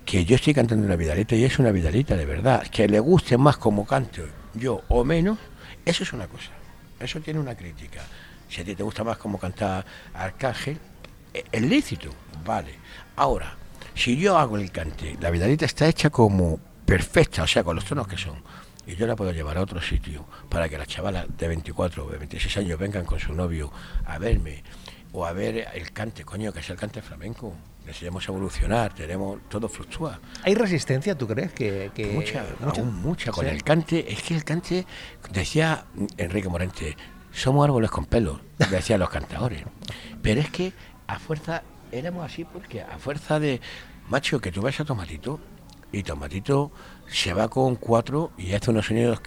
que 0.04 0.24
yo 0.24 0.36
estoy 0.36 0.54
cantando 0.54 0.84
una 0.84 0.96
vidalita 0.96 1.36
y 1.36 1.44
es 1.44 1.58
una 1.58 1.70
vidalita 1.70 2.16
de 2.16 2.26
verdad. 2.26 2.66
Que 2.66 2.88
le 2.88 2.98
guste 3.00 3.38
más 3.38 3.56
como 3.56 3.86
canto 3.86 4.22
yo 4.54 4.82
o 4.88 5.04
menos, 5.04 5.38
eso 5.84 6.02
es 6.02 6.12
una 6.12 6.26
cosa. 6.26 6.50
Eso 6.98 7.20
tiene 7.20 7.40
una 7.40 7.54
crítica. 7.54 8.02
Si 8.48 8.60
a 8.60 8.64
ti 8.64 8.74
te 8.74 8.82
gusta 8.82 9.04
más 9.04 9.16
como 9.16 9.38
canta 9.38 9.84
Arcángel, 10.12 10.78
eh, 11.32 11.44
es 11.52 11.62
lícito, 11.62 12.10
vale. 12.44 12.74
Ahora, 13.16 13.56
si 13.94 14.16
yo 14.16 14.36
hago 14.36 14.56
el 14.56 14.70
cante, 14.72 15.16
la 15.20 15.30
vidalita 15.30 15.64
está 15.64 15.86
hecha 15.86 16.10
como 16.10 16.58
perfecta, 16.94 17.44
o 17.44 17.46
sea, 17.46 17.62
con 17.62 17.76
los 17.76 17.84
tonos 17.84 18.08
que 18.08 18.18
son, 18.18 18.42
y 18.84 18.96
yo 18.96 19.06
la 19.06 19.14
puedo 19.14 19.30
llevar 19.30 19.56
a 19.58 19.60
otro 19.62 19.80
sitio 19.80 20.26
para 20.48 20.68
que 20.68 20.76
las 20.76 20.88
chavalas 20.88 21.26
de 21.38 21.46
24 21.46 22.04
o 22.04 22.10
de 22.10 22.18
26 22.18 22.56
años 22.56 22.80
vengan 22.80 23.04
con 23.04 23.20
su 23.20 23.32
novio 23.32 23.72
a 24.06 24.18
verme 24.18 24.64
o 25.12 25.24
a 25.24 25.32
ver 25.32 25.68
el 25.72 25.92
cante, 25.92 26.24
coño, 26.24 26.52
que 26.52 26.58
es 26.58 26.68
el 26.68 26.76
cante 26.76 27.00
flamenco. 27.00 27.54
Necesitamos 27.86 28.26
evolucionar, 28.28 28.92
tenemos, 28.92 29.38
todo 29.48 29.68
fluctúa. 29.68 30.18
¿Hay 30.42 30.56
resistencia, 30.56 31.16
tú 31.16 31.28
crees? 31.28 31.52
Que, 31.52 31.92
que- 31.94 32.06
mucha, 32.06 32.44
aún 32.60 33.00
mucha. 33.00 33.30
Con 33.30 33.44
Sí. 33.44 33.50
el 33.52 33.62
cante, 33.62 34.12
es 34.12 34.22
que 34.24 34.34
el 34.34 34.42
cante, 34.44 34.84
decía 35.30 35.84
Enrique 36.16 36.48
Morente, 36.48 36.96
somos 37.32 37.64
árboles 37.64 37.90
con 37.92 38.06
pelos, 38.06 38.40
decían 38.68 38.98
los 38.98 39.10
cantadores. 39.10 39.62
Pero 40.22 40.40
es 40.40 40.50
que 40.50 40.72
a 41.06 41.20
fuerza, 41.20 41.62
éramos 41.92 42.24
así 42.24 42.44
porque 42.44 42.82
a 42.82 42.98
fuerza 42.98 43.38
de, 43.38 43.60
macho, 44.08 44.40
que 44.40 44.50
tú 44.50 44.60
ves 44.62 44.80
a 44.80 44.84
Tomatito 44.84 45.38
y 45.92 46.02
Tomatito 46.02 46.70
se 47.08 47.34
va 47.34 47.48
con 47.48 47.76
cuatro 47.76 48.32
y 48.38 48.54
hace 48.54 48.70
unos 48.70 48.86
sonidos 48.86 49.20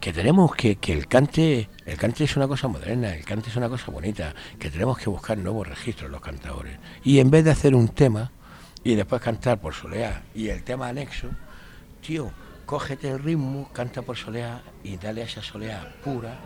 que, 0.00 0.12
tenemos 0.12 0.54
que, 0.54 0.76
que 0.76 0.92
el 0.92 1.08
cante, 1.08 1.68
el 1.84 1.96
cante 1.96 2.24
es 2.24 2.36
una 2.36 2.46
cosa 2.46 2.68
moderna, 2.68 3.14
el 3.14 3.24
cante 3.24 3.50
es 3.50 3.56
una 3.56 3.68
cosa 3.68 3.90
bonita, 3.90 4.34
que 4.58 4.70
tenemos 4.70 4.98
que 4.98 5.10
buscar 5.10 5.36
nuevos 5.38 5.66
registros 5.66 6.10
los 6.10 6.20
cantadores. 6.20 6.78
Y 7.02 7.18
en 7.18 7.30
vez 7.30 7.44
de 7.44 7.50
hacer 7.50 7.74
un 7.74 7.88
tema 7.88 8.30
y 8.84 8.94
después 8.94 9.20
cantar 9.20 9.60
por 9.60 9.74
soleá 9.74 10.22
y 10.34 10.48
el 10.48 10.62
tema 10.62 10.88
anexo, 10.88 11.28
tío, 12.00 12.30
cógete 12.66 13.08
el 13.08 13.18
ritmo, 13.18 13.70
canta 13.72 14.02
por 14.02 14.16
soleá 14.16 14.62
y 14.84 14.96
dale 14.96 15.22
a 15.22 15.24
esa 15.24 15.42
soleá 15.42 15.96
pura, 16.04 16.38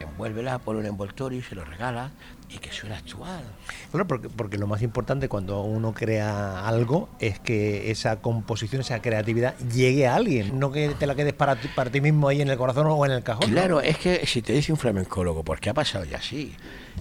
envuélvela, 0.00 0.58
ponle 0.58 0.80
un 0.80 0.86
envoltorio 0.86 1.38
y 1.38 1.42
se 1.42 1.54
lo 1.54 1.64
regala 1.64 2.10
y 2.54 2.58
que 2.58 2.70
suene 2.70 2.94
actual. 2.94 3.42
Claro, 3.90 4.06
porque, 4.06 4.28
porque 4.28 4.58
lo 4.58 4.66
más 4.66 4.82
importante 4.82 5.28
cuando 5.28 5.62
uno 5.62 5.92
crea 5.92 6.66
algo 6.66 7.08
es 7.18 7.40
que 7.40 7.90
esa 7.90 8.20
composición, 8.20 8.82
esa 8.82 9.02
creatividad 9.02 9.56
llegue 9.58 10.06
a 10.06 10.14
alguien, 10.14 10.58
no 10.58 10.70
que 10.70 10.90
te 10.90 11.06
la 11.06 11.14
quedes 11.14 11.32
para 11.32 11.56
ti, 11.56 11.68
para 11.74 11.90
ti 11.90 12.00
mismo 12.00 12.28
ahí 12.28 12.40
en 12.40 12.48
el 12.48 12.56
corazón 12.56 12.86
o 12.88 13.04
en 13.04 13.12
el 13.12 13.22
cajón. 13.22 13.50
¿no? 13.50 13.54
Claro, 13.54 13.80
es 13.80 13.98
que 13.98 14.24
si 14.26 14.42
te 14.42 14.52
dice 14.52 14.72
un 14.72 14.78
flamencólogo, 14.78 15.42
porque 15.42 15.70
ha 15.70 15.74
pasado 15.74 16.04
ya 16.04 16.18
así. 16.18 16.54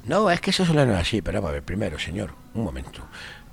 No, 0.05 0.31
es 0.31 0.41
que 0.41 0.49
eso 0.49 0.65
solo 0.65 0.85
no 0.85 0.93
es 0.93 1.01
así, 1.01 1.21
pero 1.21 1.37
vamos 1.37 1.51
a 1.51 1.53
ver, 1.53 1.63
primero, 1.63 1.99
señor, 1.99 2.33
un 2.53 2.63
momento. 2.63 3.05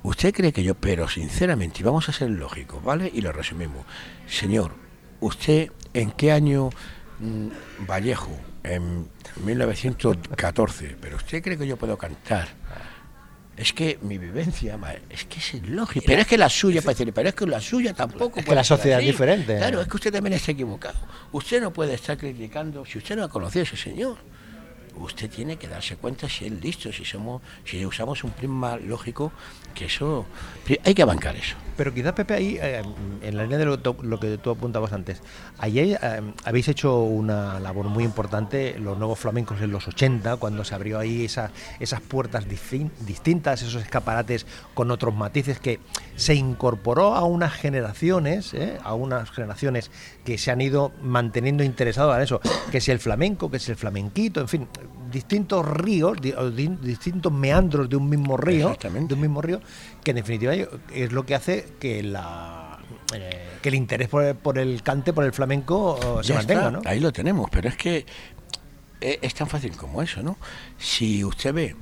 ¿Usted 0.03 0.33
cree 0.33 0.51
que 0.51 0.63
yo, 0.63 0.73
pero 0.73 1.07
sinceramente, 1.07 1.81
y 1.81 1.83
vamos 1.83 2.09
a 2.09 2.11
ser 2.11 2.31
lógicos, 2.31 2.83
¿vale? 2.83 3.11
Y 3.13 3.21
lo 3.21 3.31
resumimos. 3.31 3.85
Señor, 4.27 4.71
¿usted 5.19 5.71
en 5.93 6.11
qué 6.11 6.31
año 6.31 6.71
Vallejo? 7.87 8.31
En 8.63 9.07
1914. 9.43 10.97
¿Pero 10.99 11.17
usted 11.17 11.41
cree 11.43 11.57
que 11.57 11.67
yo 11.67 11.77
puedo 11.77 11.97
cantar? 11.97 12.49
Es 13.57 13.73
que 13.73 13.99
mi 14.01 14.17
vivencia, 14.17 14.79
es 15.09 15.25
que 15.25 15.37
es 15.39 15.67
lógico. 15.67 16.05
Pero 16.07 16.21
es 16.21 16.27
que 16.27 16.37
la 16.37 16.49
suya, 16.49 16.81
para 16.81 16.93
decir, 16.93 17.13
pero 17.13 17.29
es 17.29 17.35
que 17.35 17.45
la 17.45 17.61
suya 17.61 17.93
tampoco. 17.93 18.39
Es 18.39 18.45
que 18.45 18.55
la 18.55 18.63
sociedad 18.63 18.99
es 18.99 19.05
diferente. 19.05 19.57
Claro, 19.57 19.81
es 19.81 19.87
que 19.87 19.95
usted 19.97 20.11
también 20.11 20.33
está 20.33 20.51
equivocado. 20.51 20.97
Usted 21.31 21.61
no 21.61 21.71
puede 21.71 21.93
estar 21.93 22.17
criticando, 22.17 22.85
si 22.85 22.97
usted 22.97 23.15
no 23.17 23.23
ha 23.23 23.29
conocido 23.29 23.61
a 23.61 23.63
ese 23.63 23.77
señor, 23.77 24.17
usted 24.95 25.29
tiene 25.29 25.57
que 25.57 25.67
darse 25.67 25.95
cuenta 25.95 26.27
si 26.27 26.45
es 26.45 26.51
listo, 26.51 26.91
si 26.91 27.05
somos, 27.05 27.41
si 27.65 27.85
usamos 27.85 28.23
un 28.23 28.31
prisma 28.31 28.77
lógico, 28.77 29.31
que 29.75 29.85
eso 29.85 30.25
hay 30.83 30.93
que 30.93 31.03
bancar 31.03 31.35
eso. 31.35 31.55
Pero 31.77 31.93
quizás, 31.93 32.13
Pepe, 32.13 32.33
ahí, 32.33 32.59
eh, 32.61 32.81
en 33.21 33.37
la 33.37 33.43
línea 33.43 33.57
de 33.57 33.65
lo, 33.65 34.19
que 34.19 34.37
tú 34.37 34.51
apuntabas 34.51 34.93
antes, 34.93 35.21
ahí 35.57 35.79
eh, 35.79 35.97
habéis 36.43 36.67
hecho 36.67 36.99
una 36.99 37.59
labor 37.59 37.85
muy 37.87 38.03
importante, 38.03 38.77
los 38.77 38.97
nuevos 38.97 39.17
flamencos 39.17 39.61
en 39.61 39.71
los 39.71 39.87
80, 39.87 40.35
cuando 40.37 40.63
se 40.63 40.75
abrió 40.75 40.99
ahí 40.99 41.25
esa- 41.25 41.51
esas 41.79 42.01
puertas 42.01 42.47
distin- 42.47 42.91
distintas, 42.99 43.61
esos 43.61 43.81
escaparates 43.81 44.45
con 44.73 44.91
otros 44.91 45.15
matices, 45.15 45.59
que 45.59 45.79
se 46.15 46.35
incorporó 46.35 47.15
a 47.15 47.23
unas 47.23 47.53
generaciones, 47.53 48.53
eh, 48.53 48.77
a 48.83 48.93
unas 48.93 49.31
generaciones 49.31 49.89
que 50.25 50.37
se 50.37 50.51
han 50.51 50.61
ido 50.61 50.91
manteniendo 51.01 51.63
interesados 51.63 52.15
en 52.15 52.21
eso, 52.21 52.41
que 52.71 52.81
si 52.81 52.91
el 52.91 52.99
flamenco, 52.99 53.49
que 53.49 53.59
si 53.59 53.71
el 53.71 53.77
flamenquito, 53.77 54.41
en 54.41 54.47
fin, 54.47 54.67
distintos 55.11 55.65
ríos, 55.67 56.17
di- 56.21 56.33
distintos 56.81 57.31
meandros 57.31 57.89
de 57.89 57.95
un 57.97 58.09
mismo 58.09 58.37
río, 58.37 58.69
de 59.07 59.13
un 59.13 59.21
mismo 59.21 59.41
río, 59.41 59.59
que 60.03 60.11
en 60.11 60.17
definitiva 60.17 60.53
es 60.93 61.11
lo 61.11 61.25
que 61.25 61.35
hace 61.35 61.67
que 61.79 62.01
la 62.01 62.79
eh, 63.13 63.47
que 63.61 63.69
el 63.69 63.75
interés 63.75 64.07
por, 64.07 64.35
por 64.35 64.57
el 64.57 64.81
cante, 64.83 65.13
por 65.13 65.23
el 65.25 65.33
flamenco, 65.33 65.99
oh, 66.03 66.23
se 66.23 66.33
mantenga, 66.33 66.67
está, 66.67 66.71
¿no? 66.71 66.81
Ahí 66.85 66.99
lo 66.99 67.11
tenemos, 67.11 67.49
pero 67.51 67.67
es 67.69 67.75
que 67.75 68.05
eh, 69.01 69.19
es 69.21 69.33
tan 69.33 69.47
fácil 69.47 69.75
como 69.75 70.01
eso, 70.01 70.23
¿no? 70.23 70.37
Si 70.77 71.23
usted 71.23 71.53
ve 71.53 71.75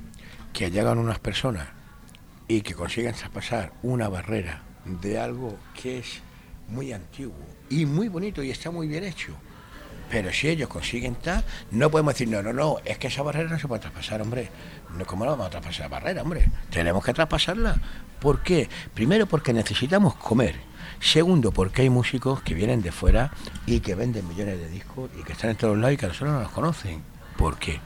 que 0.52 0.70
llegan 0.70 0.98
unas 0.98 1.18
personas 1.20 1.68
y 2.48 2.62
que 2.62 2.74
consiguen 2.74 3.14
traspasar 3.14 3.72
una 3.82 4.08
barrera 4.08 4.62
de 4.84 5.18
algo 5.20 5.56
que 5.80 5.98
es 5.98 6.20
muy 6.68 6.92
antiguo 6.92 7.34
y 7.68 7.86
muy 7.86 8.08
bonito 8.08 8.42
y 8.42 8.50
está 8.50 8.70
muy 8.70 8.88
bien 8.88 9.04
hecho, 9.04 9.32
pero 10.10 10.32
si 10.32 10.48
ellos 10.48 10.68
consiguen 10.68 11.14
tal, 11.14 11.44
no 11.70 11.88
podemos 11.88 12.14
decir, 12.14 12.28
no, 12.28 12.42
no, 12.42 12.52
no, 12.52 12.78
es 12.84 12.98
que 12.98 13.06
esa 13.06 13.22
barrera 13.22 13.48
no 13.48 13.58
se 13.58 13.68
puede 13.68 13.80
traspasar, 13.80 14.20
hombre. 14.20 14.50
¿Cómo 15.06 15.24
no 15.24 15.30
vamos 15.30 15.46
a 15.46 15.50
traspasar 15.50 15.82
la 15.82 15.88
barrera, 15.88 16.22
hombre? 16.22 16.50
Tenemos 16.68 17.04
que 17.04 17.14
traspasarla. 17.14 17.76
¿Por 18.18 18.42
qué? 18.42 18.68
Primero, 18.92 19.26
porque 19.26 19.52
necesitamos 19.52 20.16
comer. 20.16 20.56
Segundo, 20.98 21.52
porque 21.52 21.82
hay 21.82 21.90
músicos 21.90 22.42
que 22.42 22.54
vienen 22.54 22.82
de 22.82 22.90
fuera 22.90 23.30
y 23.66 23.80
que 23.80 23.94
venden 23.94 24.28
millones 24.28 24.58
de 24.58 24.68
discos 24.68 25.10
y 25.18 25.22
que 25.22 25.32
están 25.32 25.50
en 25.50 25.56
todos 25.56 25.78
lados 25.78 25.94
y 25.94 25.96
que 25.96 26.06
a 26.06 26.08
nosotros 26.08 26.32
no 26.32 26.40
nos 26.40 26.50
conocen. 26.50 27.02
¿Por 27.36 27.56
qué? 27.58 27.80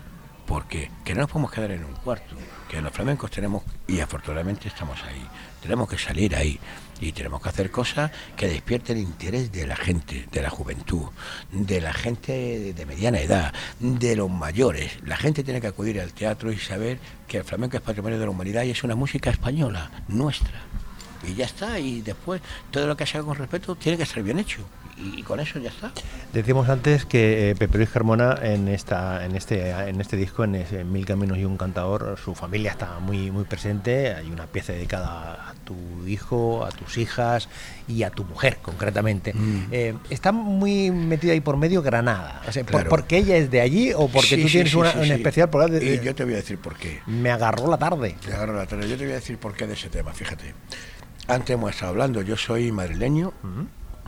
Porque 0.47 0.91
que 1.05 1.15
no 1.15 1.23
nos 1.23 1.31
podemos 1.31 1.51
quedar 1.51 1.71
en 1.71 1.85
un 1.85 1.95
cuarto, 1.95 2.37
que 2.69 2.81
los 2.81 2.93
flamencos 2.93 3.31
tenemos, 3.31 3.63
y 3.87 4.01
afortunadamente 4.01 4.69
estamos 4.69 5.03
ahí, 5.05 5.27
tenemos 5.63 5.89
que 5.89 5.97
salir 5.97 6.37
ahí 6.37 6.61
y 7.01 7.13
tenemos 7.13 7.43
que 7.43 7.49
hacer 7.49 7.71
cosas 7.71 8.11
que 8.37 8.49
despierten 8.49 8.99
el 8.99 9.03
interés 9.03 9.51
de 9.51 9.67
la 9.67 9.77
gente, 9.77 10.27
de 10.31 10.43
la 10.43 10.51
juventud, 10.51 11.05
de 11.51 11.81
la 11.81 11.93
gente 11.93 12.73
de 12.75 12.87
mediana 12.87 13.21
edad, 13.21 13.53
de 13.79 14.17
los 14.17 14.31
mayores. 14.31 14.93
La 15.05 15.17
gente 15.17 15.43
tiene 15.43 15.61
que 15.61 15.67
acudir 15.67 16.01
al 16.01 16.13
teatro 16.13 16.53
y 16.53 16.59
saber 16.59 16.99
que 17.27 17.39
el 17.39 17.45
flamenco 17.45 17.77
es 17.77 17.83
patrimonio 17.83 18.19
de 18.19 18.25
la 18.25 18.31
humanidad 18.31 18.65
y 18.65 18.71
es 18.71 18.85
una 18.85 18.95
música 18.95 19.31
española, 19.31 19.91
nuestra. 20.09 20.61
Y 21.27 21.35
ya 21.35 21.47
está, 21.47 21.79
y 21.79 22.03
después 22.03 22.43
todo 22.71 22.87
lo 22.87 22.97
que 22.97 23.07
se 23.07 23.17
haga 23.17 23.27
con 23.27 23.37
respeto 23.37 23.75
tiene 23.77 23.97
que 23.97 24.05
estar 24.05 24.23
bien 24.23 24.39
hecho. 24.39 24.61
Y, 24.97 25.21
y 25.21 25.23
con 25.23 25.41
eso 25.41 25.59
ya 25.59 25.71
está. 25.71 25.91
Decíamos 26.33 26.69
antes 26.69 27.05
que 27.05 27.51
eh, 27.51 27.55
Pepe 27.57 27.79
Luis 27.79 27.91
Carmona 27.91 28.39
en 28.43 28.69
esta 28.69 29.25
en 29.25 29.35
este 29.35 29.71
en 29.71 30.01
este 30.01 30.17
disco 30.17 30.45
en, 30.45 30.55
ese 30.55 30.85
Mil 30.85 31.05
Caminos 31.05 31.37
y 31.39 31.45
un 31.45 31.57
Cantador 31.57 32.17
su 32.23 32.35
familia 32.35 32.71
está 32.71 33.01
muy 33.01 33.31
muy 33.33 33.45
presente 33.45 34.15
hay 34.15 34.31
una 34.31 34.47
pieza 34.47 34.73
dedicada 34.73 35.51
a 35.51 35.55
tu 35.65 35.75
hijo 36.07 36.65
a 36.65 36.71
tus 36.71 36.97
hijas 36.99 37.49
y 37.89 38.03
a 38.05 38.11
tu 38.11 38.25
mujer 38.25 38.59
concretamente 38.63 39.33
Mm. 39.35 39.65
Eh, 39.73 39.95
está 40.11 40.31
muy 40.33 40.91
metida 40.93 41.33
ahí 41.33 41.41
por 41.41 41.57
medio 41.57 41.83
Granada 41.83 42.41
o 42.49 42.53
sea, 42.53 42.63
por- 42.65 42.89
porque 42.89 43.17
ella 43.19 43.37
es 43.37 43.51
de 43.51 43.61
allí 43.61 43.93
o 43.93 44.07
porque 44.09 44.29
Sí, 44.37 44.43
tú 44.43 44.49
sí, 44.49 44.53
tienes 44.55 44.73
sí, 44.73 44.79
una, 44.79 44.93
sí, 44.93 44.99
un 44.99 45.05
sí. 45.07 45.11
especial 45.13 45.51
por 45.51 45.69
Y 45.83 46.01
yo 46.01 46.15
te 46.15 46.25
voy 46.25 46.35
a 46.35 46.37
decir 46.37 46.59
por 46.59 46.77
qué. 46.77 47.01
me 47.07 47.31
agarró 47.31 47.69
la 47.69 47.79
tarde 47.79 48.17
Te 48.25 48.33
agarro 48.33 48.55
la 48.55 48.67
tarde. 48.67 48.89
Yo 48.89 48.97
te 48.97 49.05
voy 49.05 49.13
a 49.13 49.17
decir 49.17 49.39
por 49.39 49.55
qué 49.55 49.67
de 49.67 49.75
ese 49.75 49.89
tema, 49.89 50.13
fíjate. 50.13 50.55
Antes 51.27 51.51
hemos 51.55 51.71
estado 51.71 51.91
hablando, 51.91 52.23
yo 52.23 52.37
soy 52.37 52.71
madrileño, 52.71 53.33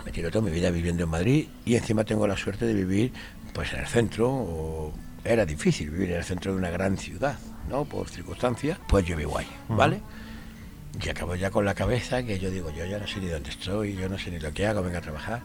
me 0.07 0.12
tiro 0.12 0.31
toda 0.31 0.45
mi 0.45 0.53
vida 0.53 0.71
viviendo 0.71 1.03
en 1.03 1.11
Madrid 1.11 1.49
y 1.64 1.75
encima 1.75 2.05
tengo 2.05 2.29
la 2.29 2.37
suerte 2.37 2.64
de 2.64 2.75
vivir 2.75 3.12
pues 3.53 3.73
en 3.73 3.81
el 3.81 3.87
centro, 3.88 4.31
o 4.31 4.92
era 5.25 5.45
difícil 5.45 5.90
vivir 5.90 6.12
en 6.12 6.19
el 6.19 6.25
centro 6.25 6.53
de 6.53 6.59
una 6.59 6.71
gran 6.71 6.97
ciudad, 6.97 7.37
¿no? 7.69 7.85
Por 7.85 8.09
circunstancias, 8.09 8.79
pues 8.87 9.05
yo 9.05 9.16
vivo 9.16 9.37
ahí, 9.37 9.49
¿vale? 9.69 10.01
Y 11.03 11.09
acabo 11.09 11.35
ya 11.35 11.51
con 11.51 11.64
la 11.64 11.75
cabeza 11.75 12.23
que 12.23 12.38
yo 12.38 12.53
digo, 12.53 12.71
yo 12.71 12.87
ya 12.87 13.01
no 13.01 13.07
sé 13.09 13.19
ni 13.19 13.27
dónde 13.27 13.51
estoy, 13.51 13.97
yo 13.97 14.09
no 14.09 14.16
sé 14.16 14.31
ni 14.31 14.38
lo 14.38 14.53
que 14.53 14.64
hago, 14.64 14.81
venga 14.81 14.99
a 14.99 15.03
trabajar. 15.03 15.42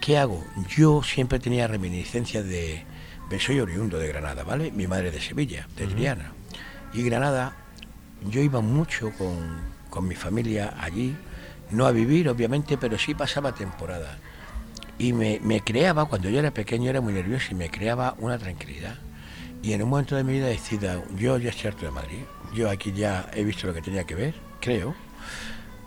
¿Qué 0.00 0.16
hago? 0.16 0.42
Yo 0.74 1.02
siempre 1.02 1.38
tenía 1.38 1.66
reminiscencias 1.66 2.42
de, 2.46 2.84
soy 3.38 3.60
oriundo 3.60 3.98
de 3.98 4.08
Granada, 4.08 4.44
¿vale? 4.44 4.70
Mi 4.70 4.86
madre 4.86 5.10
de 5.10 5.20
Sevilla, 5.20 5.68
de 5.76 5.86
Triana. 5.88 6.32
Y 6.94 7.02
Granada, 7.02 7.54
yo 8.30 8.40
iba 8.40 8.62
mucho 8.62 9.12
con, 9.18 9.60
con 9.90 10.08
mi 10.08 10.14
familia 10.14 10.72
allí, 10.80 11.14
no 11.74 11.86
a 11.86 11.92
vivir, 11.92 12.28
obviamente, 12.28 12.78
pero 12.78 12.98
sí 12.98 13.14
pasaba 13.14 13.54
temporada. 13.54 14.18
Y 14.98 15.12
me, 15.12 15.60
creaba, 15.60 16.06
cuando 16.06 16.30
yo 16.30 16.38
era 16.38 16.52
pequeño 16.52 16.90
era 16.90 17.00
muy 17.00 17.12
nervioso 17.12 17.48
y 17.50 17.54
me 17.54 17.70
creaba 17.70 18.14
una 18.18 18.38
tranquilidad. 18.38 18.96
Y 19.62 19.72
en 19.72 19.82
un 19.82 19.88
momento 19.88 20.14
de 20.14 20.24
mi 20.24 20.34
vida 20.34 20.46
decida, 20.46 21.02
yo 21.16 21.38
ya 21.38 21.50
estoy 21.50 21.68
harto 21.68 21.86
de 21.86 21.90
Madrid, 21.90 22.22
yo 22.54 22.70
aquí 22.70 22.92
ya 22.92 23.28
he 23.34 23.42
visto 23.44 23.66
lo 23.66 23.74
que 23.74 23.82
tenía 23.82 24.04
que 24.04 24.14
ver, 24.14 24.34
creo, 24.60 24.94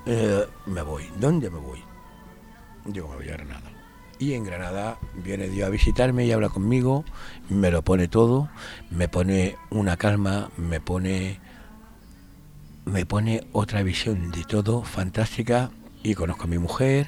eh, 0.06 0.45
me 0.65 0.82
voy. 0.82 1.10
¿Dónde 1.19 1.50
me 1.50 1.60
voy? 1.60 1.80
Digo, 2.86 3.08
me 3.10 3.17
voy 3.17 3.30
a 3.30 3.34
Granada. 3.34 3.71
Y 4.19 4.34
en 4.34 4.45
Granada 4.45 4.97
viene 5.23 5.47
Dios 5.47 5.67
a 5.67 5.69
visitarme 5.69 6.26
y 6.26 6.32
habla 6.32 6.50
conmigo, 6.50 7.06
me 7.50 7.69
lo 7.69 7.84
pone 7.84 8.08
todo, 8.08 8.50
me 8.89 9.08
pone 9.08 9.58
una 9.69 9.95
calma, 9.95 10.50
me 10.58 10.82
pone 10.82 11.39
me 12.88 13.06
pone 13.06 13.43
otra 13.52 13.84
visión 13.84 14.32
de 14.32 14.43
todo 14.43 14.84
fantástica 14.84 15.69
y 16.04 16.15
conozco 16.15 16.45
a 16.45 16.47
mi 16.47 16.58
mujer. 16.58 17.08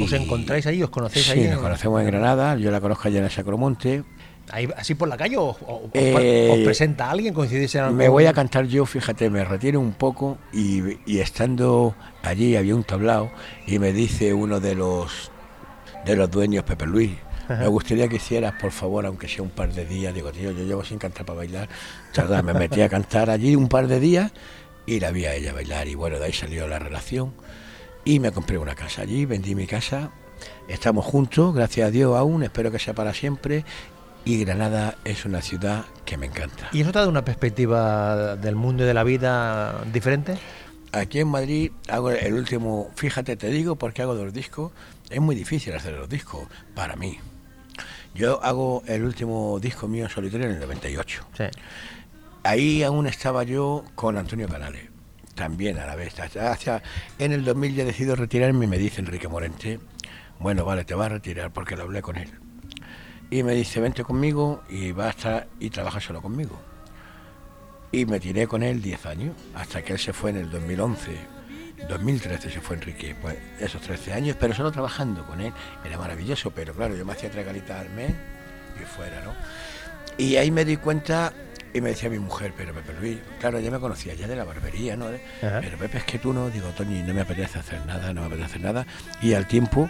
os 0.00 0.12
encontráis 0.12 0.66
ahí 0.66 0.82
os 0.82 0.90
conocéis 0.90 1.26
Sí, 1.26 1.32
ahí 1.32 1.44
nos 1.46 1.54
en- 1.54 1.62
conocemos 1.62 2.00
en 2.00 2.06
Granada, 2.06 2.56
yo 2.56 2.70
la 2.70 2.80
conozco 2.80 3.08
allá 3.08 3.18
en 3.18 3.24
el 3.24 3.30
Sacromonte. 3.30 4.04
ahí 4.52 4.68
así 4.76 4.94
por 4.94 5.08
la 5.08 5.16
calle 5.16 5.36
o, 5.36 5.56
Eh, 5.94 6.48
os 6.52 6.58
presenta 6.64 7.10
alguien 7.10 7.32
coincidís 7.34 7.74
en 7.76 7.82
Me 7.96 8.04
algún- 8.04 8.10
voy 8.16 8.26
a 8.26 8.32
cantar 8.32 8.66
yo, 8.66 8.84
fíjate, 8.86 9.30
me 9.30 9.44
retiro 9.44 9.78
un 9.80 9.92
poco 9.92 10.38
y, 10.52 10.82
y 11.06 11.18
estando 11.20 11.94
allí 12.22 12.56
había 12.56 12.74
un 12.74 12.82
tablao 12.84 13.30
y 13.66 13.78
me 13.78 13.92
dice 13.92 14.32
uno 14.34 14.58
de 14.60 14.74
los 14.74 15.30
de 16.04 16.16
los 16.16 16.30
dueños, 16.30 16.64
Pepe 16.64 16.86
Luis, 16.86 17.10
me 17.58 17.66
gustaría 17.66 18.08
que 18.08 18.16
hicieras, 18.16 18.54
por 18.60 18.70
favor, 18.70 19.06
aunque 19.06 19.28
sea 19.28 19.42
un 19.42 19.50
par 19.50 19.72
de 19.72 19.84
días. 19.84 20.14
Digo, 20.14 20.32
tío, 20.32 20.52
yo 20.52 20.64
llevo 20.64 20.84
sin 20.84 20.98
cantar 20.98 21.26
para 21.26 21.38
bailar. 21.38 21.68
Chardá, 22.12 22.42
me 22.42 22.54
metí 22.54 22.80
a 22.80 22.88
cantar 22.88 23.30
allí 23.30 23.56
un 23.56 23.68
par 23.68 23.86
de 23.86 24.00
días 24.00 24.32
y 24.86 25.00
la 25.00 25.10
vi 25.10 25.24
a 25.24 25.34
ella 25.34 25.52
bailar 25.52 25.88
y 25.88 25.94
bueno, 25.94 26.18
de 26.18 26.26
ahí 26.26 26.32
salió 26.32 26.66
la 26.66 26.78
relación 26.78 27.32
y 28.04 28.18
me 28.18 28.32
compré 28.32 28.58
una 28.58 28.74
casa 28.74 29.02
allí, 29.02 29.24
vendí 29.24 29.54
mi 29.54 29.66
casa, 29.66 30.10
estamos 30.68 31.04
juntos, 31.04 31.54
gracias 31.54 31.88
a 31.88 31.90
Dios 31.90 32.16
aún, 32.16 32.42
espero 32.42 32.70
que 32.70 32.78
sea 32.78 32.94
para 32.94 33.14
siempre 33.14 33.64
y 34.24 34.44
Granada 34.44 34.96
es 35.04 35.24
una 35.24 35.42
ciudad 35.42 35.84
que 36.04 36.16
me 36.16 36.26
encanta. 36.26 36.68
¿Y 36.72 36.80
eso 36.80 36.92
te 36.92 36.98
da 36.98 37.08
una 37.08 37.24
perspectiva 37.24 38.36
del 38.36 38.56
mundo 38.56 38.84
y 38.84 38.86
de 38.86 38.94
la 38.94 39.04
vida 39.04 39.82
diferente? 39.92 40.38
Aquí 40.92 41.20
en 41.20 41.28
Madrid 41.28 41.70
hago 41.88 42.10
el 42.10 42.34
último, 42.34 42.90
fíjate, 42.96 43.36
te 43.36 43.48
digo 43.48 43.76
porque 43.76 44.02
hago 44.02 44.14
dos 44.14 44.32
discos, 44.32 44.72
es 45.08 45.20
muy 45.20 45.36
difícil 45.36 45.72
hacer 45.74 45.92
los 45.92 46.08
discos, 46.08 46.48
para 46.74 46.96
mí. 46.96 47.18
Yo 48.14 48.42
hago 48.42 48.82
el 48.86 49.04
último 49.04 49.58
disco 49.60 49.86
mío 49.88 50.04
en 50.04 50.10
solitario 50.10 50.46
en 50.46 50.54
el 50.54 50.60
98. 50.60 51.26
Sí. 51.36 51.44
Ahí 52.42 52.82
aún 52.82 53.06
estaba 53.06 53.44
yo 53.44 53.84
con 53.94 54.16
Antonio 54.16 54.48
Canales, 54.48 54.88
también 55.34 55.78
a 55.78 55.86
la 55.86 55.94
vez. 55.94 56.14
Hacia, 56.18 56.82
en 57.18 57.32
el 57.32 57.44
2000 57.44 57.74
ya 57.74 57.84
decido 57.84 58.16
retirarme 58.16 58.64
y 58.64 58.68
me 58.68 58.78
dice 58.78 59.00
Enrique 59.00 59.28
Morente, 59.28 59.78
bueno, 60.38 60.64
vale, 60.64 60.84
te 60.84 60.94
vas 60.94 61.06
a 61.06 61.10
retirar 61.10 61.52
porque 61.52 61.76
lo 61.76 61.82
hablé 61.82 62.02
con 62.02 62.16
él. 62.16 62.30
Y 63.30 63.42
me 63.42 63.54
dice, 63.54 63.78
vente 63.80 64.02
conmigo 64.02 64.62
y 64.68 64.92
va 64.92 65.06
a 65.06 65.10
estar 65.10 65.48
y 65.60 65.70
trabaja 65.70 66.00
solo 66.00 66.20
conmigo. 66.22 66.58
Y 67.92 68.06
me 68.06 68.18
tiré 68.20 68.46
con 68.46 68.62
él 68.62 68.82
10 68.82 69.06
años, 69.06 69.36
hasta 69.54 69.82
que 69.82 69.92
él 69.92 69.98
se 69.98 70.12
fue 70.12 70.30
en 70.30 70.38
el 70.38 70.50
2011. 70.50 71.39
2013 71.88 72.50
se 72.50 72.60
fue 72.60 72.76
Enrique, 72.76 73.14
pues 73.20 73.36
esos 73.58 73.80
13 73.82 74.12
años, 74.12 74.36
pero 74.38 74.54
solo 74.54 74.70
trabajando 74.70 75.24
con 75.24 75.40
él. 75.40 75.52
Era 75.84 75.98
maravilloso, 75.98 76.50
pero 76.50 76.74
claro, 76.74 76.96
yo 76.96 77.04
me 77.04 77.12
hacía 77.12 77.30
tres 77.30 77.44
galitas 77.46 77.80
al 77.80 77.90
mes 77.90 78.12
y 78.80 78.84
fuera, 78.84 79.20
¿no? 79.22 79.34
Y 80.16 80.36
ahí 80.36 80.50
me 80.50 80.64
di 80.64 80.76
cuenta 80.76 81.32
Y 81.72 81.80
me 81.80 81.90
decía 81.90 82.10
mi 82.10 82.18
mujer, 82.18 82.52
pero 82.56 82.74
Pepe 82.74 82.92
Luis, 83.00 83.18
claro, 83.38 83.60
ya 83.60 83.70
me 83.70 83.78
conocía 83.78 84.12
ya 84.14 84.26
de 84.26 84.34
la 84.34 84.44
barbería, 84.44 84.96
¿no? 84.96 85.06
Ajá. 85.06 85.60
Pero 85.60 85.78
Pepe, 85.78 85.98
es 85.98 86.04
que 86.04 86.18
tú 86.18 86.32
no, 86.32 86.50
digo, 86.50 86.68
Toñi, 86.70 87.02
no 87.02 87.14
me 87.14 87.20
apetece 87.20 87.60
hacer 87.60 87.84
nada, 87.86 88.12
no 88.12 88.22
me 88.22 88.26
apetece 88.26 88.46
hacer 88.46 88.60
nada. 88.60 88.86
Y 89.22 89.34
al 89.34 89.46
tiempo, 89.46 89.88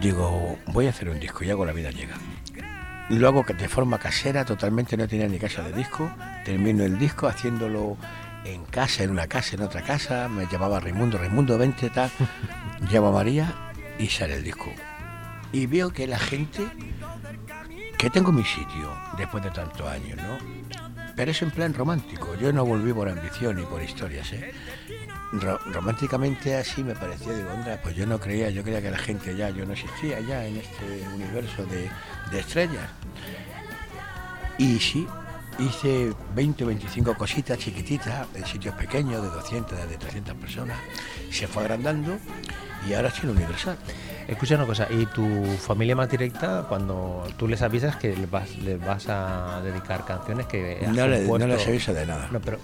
digo, 0.00 0.58
voy 0.66 0.86
a 0.88 0.90
hacer 0.90 1.08
un 1.08 1.20
disco 1.20 1.44
y 1.44 1.50
hago 1.50 1.64
La 1.64 1.72
vida 1.72 1.90
llega. 1.90 2.16
Lo 3.08 3.28
hago 3.28 3.44
de 3.44 3.68
forma 3.68 3.98
casera, 3.98 4.44
totalmente, 4.44 4.96
no 4.96 5.06
tenía 5.06 5.28
ni 5.28 5.38
casa 5.38 5.62
de 5.62 5.72
disco. 5.72 6.10
Termino 6.44 6.84
el 6.84 6.98
disco 6.98 7.28
haciéndolo 7.28 7.96
en 8.44 8.64
casa, 8.64 9.02
en 9.04 9.10
una 9.10 9.26
casa, 9.26 9.56
en 9.56 9.62
otra 9.62 9.82
casa. 9.82 10.28
Me 10.28 10.46
llamaba 10.46 10.80
Raimundo, 10.80 11.18
Raimundo, 11.18 11.56
vente, 11.58 11.90
tal. 11.90 12.10
Llamo 12.90 13.08
a 13.08 13.12
María 13.12 13.72
y 13.98 14.08
sale 14.08 14.34
el 14.36 14.44
disco. 14.44 14.72
Y 15.52 15.66
veo 15.66 15.92
que 15.92 16.06
la 16.06 16.18
gente, 16.18 16.66
que 17.98 18.10
tengo 18.10 18.32
mi 18.32 18.44
sitio 18.44 18.90
después 19.18 19.42
de 19.44 19.50
tantos 19.50 19.86
años, 19.86 20.16
¿no? 20.16 20.38
Pero 21.14 21.30
es 21.30 21.42
en 21.42 21.50
plan 21.50 21.74
romántico. 21.74 22.34
Yo 22.36 22.52
no 22.52 22.64
volví 22.64 22.92
por 22.92 23.08
ambición 23.08 23.56
ni 23.56 23.62
por 23.64 23.82
historias, 23.82 24.32
¿eh? 24.32 24.52
Ro- 25.32 25.58
románticamente 25.66 26.56
así 26.56 26.82
me 26.82 26.94
pareció, 26.94 27.34
digo, 27.36 27.50
onda, 27.52 27.78
pues 27.82 27.94
yo 27.96 28.06
no 28.06 28.18
creía, 28.18 28.50
yo 28.50 28.62
creía 28.62 28.82
que 28.82 28.90
la 28.90 28.98
gente 28.98 29.34
ya, 29.36 29.50
yo 29.50 29.64
no 29.66 29.72
existía 29.72 30.20
ya 30.20 30.44
en 30.44 30.56
este 30.58 31.06
universo 31.14 31.64
de, 31.66 31.90
de 32.30 32.40
estrellas. 32.40 32.88
Y 34.58 34.78
sí, 34.78 35.06
hice 35.58 36.12
20 36.34 36.64
o 36.64 36.66
25 36.68 37.14
cositas 37.14 37.58
chiquititas 37.58 38.26
en 38.34 38.44
sitios 38.46 38.74
pequeños 38.74 39.22
de 39.22 39.28
200, 39.28 39.88
de 39.88 39.96
300 39.96 40.34
personas. 40.36 40.76
Se 41.30 41.46
fue 41.46 41.62
agrandando 41.62 42.16
y 42.88 42.94
ahora 42.94 43.08
estoy 43.08 43.30
en 43.30 43.36
Universal. 43.36 43.76
Escucha 44.28 44.54
una 44.54 44.66
cosa, 44.66 44.86
¿y 44.88 45.04
tu 45.06 45.44
familia 45.58 45.96
más 45.96 46.08
directa, 46.08 46.64
cuando 46.68 47.24
tú 47.36 47.48
les 47.48 47.60
avisas 47.60 47.96
que 47.96 48.14
les 48.16 48.30
vas, 48.30 48.56
les 48.58 48.78
vas 48.84 49.08
a 49.08 49.60
dedicar 49.64 50.04
canciones 50.04 50.46
que 50.46 50.78
No, 50.92 51.08
le- 51.08 51.26
no 51.26 51.38
les 51.46 51.66
aviso 51.66 51.92
de 51.92 52.06
nada. 52.06 52.28
No, 52.30 52.40
pero, 52.40 52.58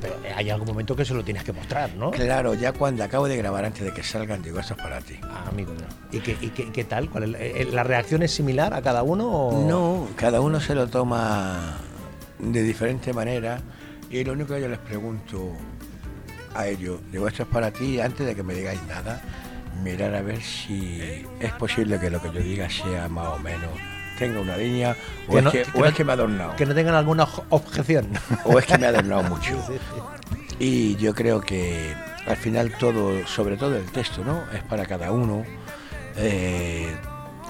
pero 0.00 0.16
hay 0.36 0.50
algún 0.50 0.66
momento 0.66 0.96
que 0.96 1.04
se 1.04 1.14
lo 1.14 1.22
tienes 1.24 1.44
que 1.44 1.52
mostrar, 1.52 1.94
¿no? 1.94 2.10
Claro, 2.10 2.54
ya 2.54 2.72
cuando 2.72 3.04
acabo 3.04 3.28
de 3.28 3.36
grabar 3.36 3.64
antes 3.64 3.84
de 3.84 3.92
que 3.92 4.02
salgan, 4.02 4.42
digo, 4.42 4.58
esto 4.58 4.74
es 4.74 4.82
para 4.82 5.00
ti. 5.00 5.14
Ah, 5.22 5.44
amigo. 5.48 5.72
¿Y 6.10 6.18
qué, 6.18 6.36
y 6.40 6.48
qué- 6.48 6.72
qué 6.72 6.82
tal? 6.84 7.08
¿Cuál 7.08 7.36
es- 7.36 7.40
eh, 7.40 7.68
¿La 7.72 7.84
reacción 7.84 8.22
es 8.24 8.32
similar 8.32 8.74
a 8.74 8.82
cada 8.82 9.04
uno? 9.04 9.28
O... 9.30 9.66
No, 9.68 10.08
cada 10.16 10.40
uno 10.40 10.60
se 10.60 10.74
lo 10.74 10.88
toma 10.88 11.76
de 12.38 12.62
diferente 12.62 13.12
manera 13.12 13.60
y 14.10 14.22
lo 14.24 14.32
único 14.32 14.54
que 14.54 14.60
yo 14.60 14.68
les 14.68 14.78
pregunto 14.78 15.52
a 16.54 16.66
ellos, 16.68 17.00
digo, 17.10 17.26
esto 17.28 17.42
es 17.44 17.48
para 17.48 17.70
ti, 17.70 18.00
antes 18.00 18.26
de 18.26 18.34
que 18.34 18.42
me 18.42 18.54
digáis 18.54 18.80
nada, 18.88 19.20
mirar 19.82 20.14
a 20.14 20.22
ver 20.22 20.40
si 20.40 21.24
es 21.40 21.52
posible 21.52 21.98
que 21.98 22.10
lo 22.10 22.20
que 22.22 22.28
yo 22.32 22.40
diga 22.40 22.68
sea 22.70 23.08
más 23.08 23.26
o 23.28 23.38
menos, 23.40 23.70
tenga 24.18 24.40
una 24.40 24.56
línea, 24.56 24.96
o, 25.26 25.32
Que 25.32 25.38
es, 25.38 25.44
no- 25.44 25.50
que, 25.50 25.62
que 25.62 25.70
o 25.74 25.80
no- 25.80 25.86
es 25.86 25.94
que 25.94 26.04
me 26.04 26.12
ha 26.12 26.14
adornado, 26.14 26.54
Que 26.56 26.64
no 26.66 26.74
tengan 26.74 26.94
alguna 26.94 27.26
objeción. 27.50 28.06
o 28.44 28.58
es 28.58 28.66
que 28.66 28.78
me 28.78 28.86
ha 28.86 28.90
adornado 28.90 29.22
mucho. 29.30 29.56
Y 30.60 30.94
yo 30.96 31.12
creo 31.14 31.40
que 31.40 31.92
al 32.26 32.36
final 32.36 32.70
todo, 32.78 33.26
sobre 33.26 33.56
todo 33.56 33.76
el 33.76 33.84
texto, 33.86 34.22
¿no? 34.24 34.44
Es 34.52 34.62
para 34.62 34.86
cada 34.86 35.10
uno. 35.10 35.44
Eh, 36.16 36.94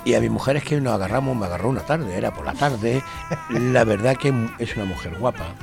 y 0.04 0.14
a 0.14 0.20
mi 0.20 0.28
mujer 0.28 0.56
es 0.56 0.64
que 0.64 0.80
nos 0.80 0.94
agarramos, 0.94 1.36
me 1.36 1.46
agarró 1.46 1.70
una 1.70 1.80
tarde, 1.80 2.16
era 2.16 2.32
por 2.32 2.44
la 2.44 2.52
tarde. 2.54 3.02
La 3.50 3.84
verdad 3.84 4.16
que 4.16 4.32
es 4.58 4.76
una 4.76 4.84
mujer 4.84 5.16
guapa. 5.18 5.54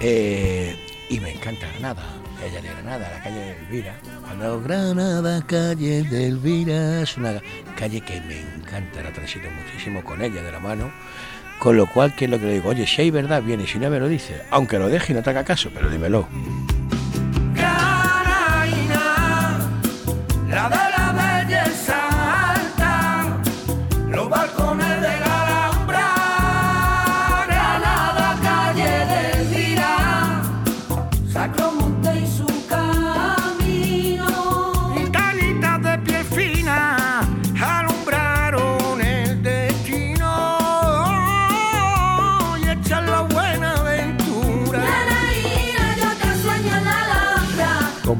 Eh, 0.00 0.76
y 1.08 1.20
me 1.20 1.32
encanta 1.32 1.66
Granada, 1.72 2.02
ella 2.44 2.60
de 2.60 2.68
Granada, 2.68 3.10
la 3.10 3.22
calle 3.22 3.38
de 3.38 3.58
Elvira. 3.58 3.94
Cuando 4.22 4.60
Granada, 4.62 5.42
calle 5.46 6.02
de 6.04 6.26
Elvira, 6.26 7.02
es 7.02 7.16
una 7.16 7.40
calle 7.76 8.00
que 8.00 8.20
me 8.20 8.40
encanta, 8.40 9.02
la 9.02 9.12
transito 9.12 9.48
muchísimo 9.50 10.02
con 10.02 10.22
ella 10.22 10.42
de 10.42 10.52
la 10.52 10.60
mano. 10.60 10.92
Con 11.58 11.76
lo 11.76 11.86
cual, 11.86 12.14
que 12.14 12.24
es 12.26 12.30
lo 12.30 12.38
que 12.38 12.46
le 12.46 12.54
digo? 12.54 12.70
Oye, 12.70 12.86
si 12.86 13.02
hay 13.02 13.10
verdad, 13.10 13.42
viene, 13.42 13.66
si 13.66 13.78
no 13.78 13.88
me 13.90 14.00
lo 14.00 14.08
dice, 14.08 14.42
aunque 14.50 14.78
lo 14.78 14.88
deje 14.88 15.12
y 15.12 15.16
no 15.16 15.22
te 15.22 15.30
haga 15.30 15.44
caso, 15.44 15.70
pero 15.72 15.88
dímelo. 15.88 16.28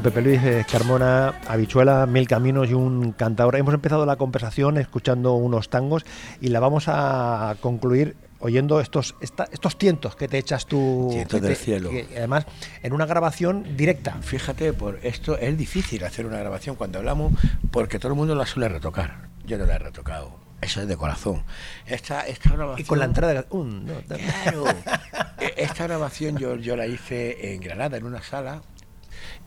Pepe 0.05 0.21
Luis 0.21 0.39
eh, 0.43 0.63
Carmona, 0.71 1.33
Habichuela, 1.47 2.05
Mil 2.05 2.27
Caminos 2.27 2.69
y 2.69 2.75
un 2.75 3.11
cantador. 3.13 3.55
Hemos 3.55 3.73
empezado 3.73 4.05
la 4.05 4.17
conversación 4.17 4.77
escuchando 4.77 5.33
unos 5.33 5.69
tangos 5.69 6.05
y 6.39 6.49
la 6.49 6.59
vamos 6.59 6.83
a 6.87 7.55
concluir 7.59 8.15
oyendo 8.37 8.79
estos, 8.81 9.15
esta- 9.19 9.47
estos 9.51 9.79
tientos 9.79 10.15
que 10.15 10.27
te 10.27 10.37
echas 10.37 10.67
tú. 10.67 11.07
Tientos 11.11 11.41
del 11.41 11.53
te- 11.53 11.59
cielo. 11.59 11.89
que 11.89 12.05
además, 12.17 12.45
en 12.83 12.93
una 12.93 13.07
grabación 13.07 13.75
directa. 13.75 14.17
Fíjate, 14.21 14.73
por 14.73 14.99
esto 15.01 15.39
es 15.39 15.57
difícil 15.57 16.03
hacer 16.03 16.27
una 16.27 16.37
grabación 16.37 16.75
cuando 16.75 16.99
hablamos 16.99 17.33
porque 17.71 17.97
todo 17.97 18.11
el 18.11 18.15
mundo 18.17 18.35
la 18.35 18.45
suele 18.45 18.69
retocar. 18.69 19.29
Yo 19.47 19.57
no 19.57 19.65
la 19.65 19.75
he 19.77 19.79
retocado. 19.79 20.39
Eso 20.61 20.81
es 20.81 20.87
de 20.87 20.97
corazón. 20.97 21.43
Esta, 21.87 22.27
esta 22.27 22.51
grabación. 22.51 22.85
Y 22.85 22.87
con 22.87 22.99
la 22.99 23.05
entrada 23.05 23.33
de. 23.33 23.45
un. 23.49 23.91
Claro. 24.07 24.65
E- 25.39 25.53
Esta 25.57 25.85
grabación 25.85 26.37
yo, 26.37 26.55
yo 26.57 26.75
la 26.77 26.85
hice 26.85 27.53
en 27.55 27.59
Granada, 27.61 27.97
en 27.97 28.05
una 28.05 28.21
sala, 28.23 28.61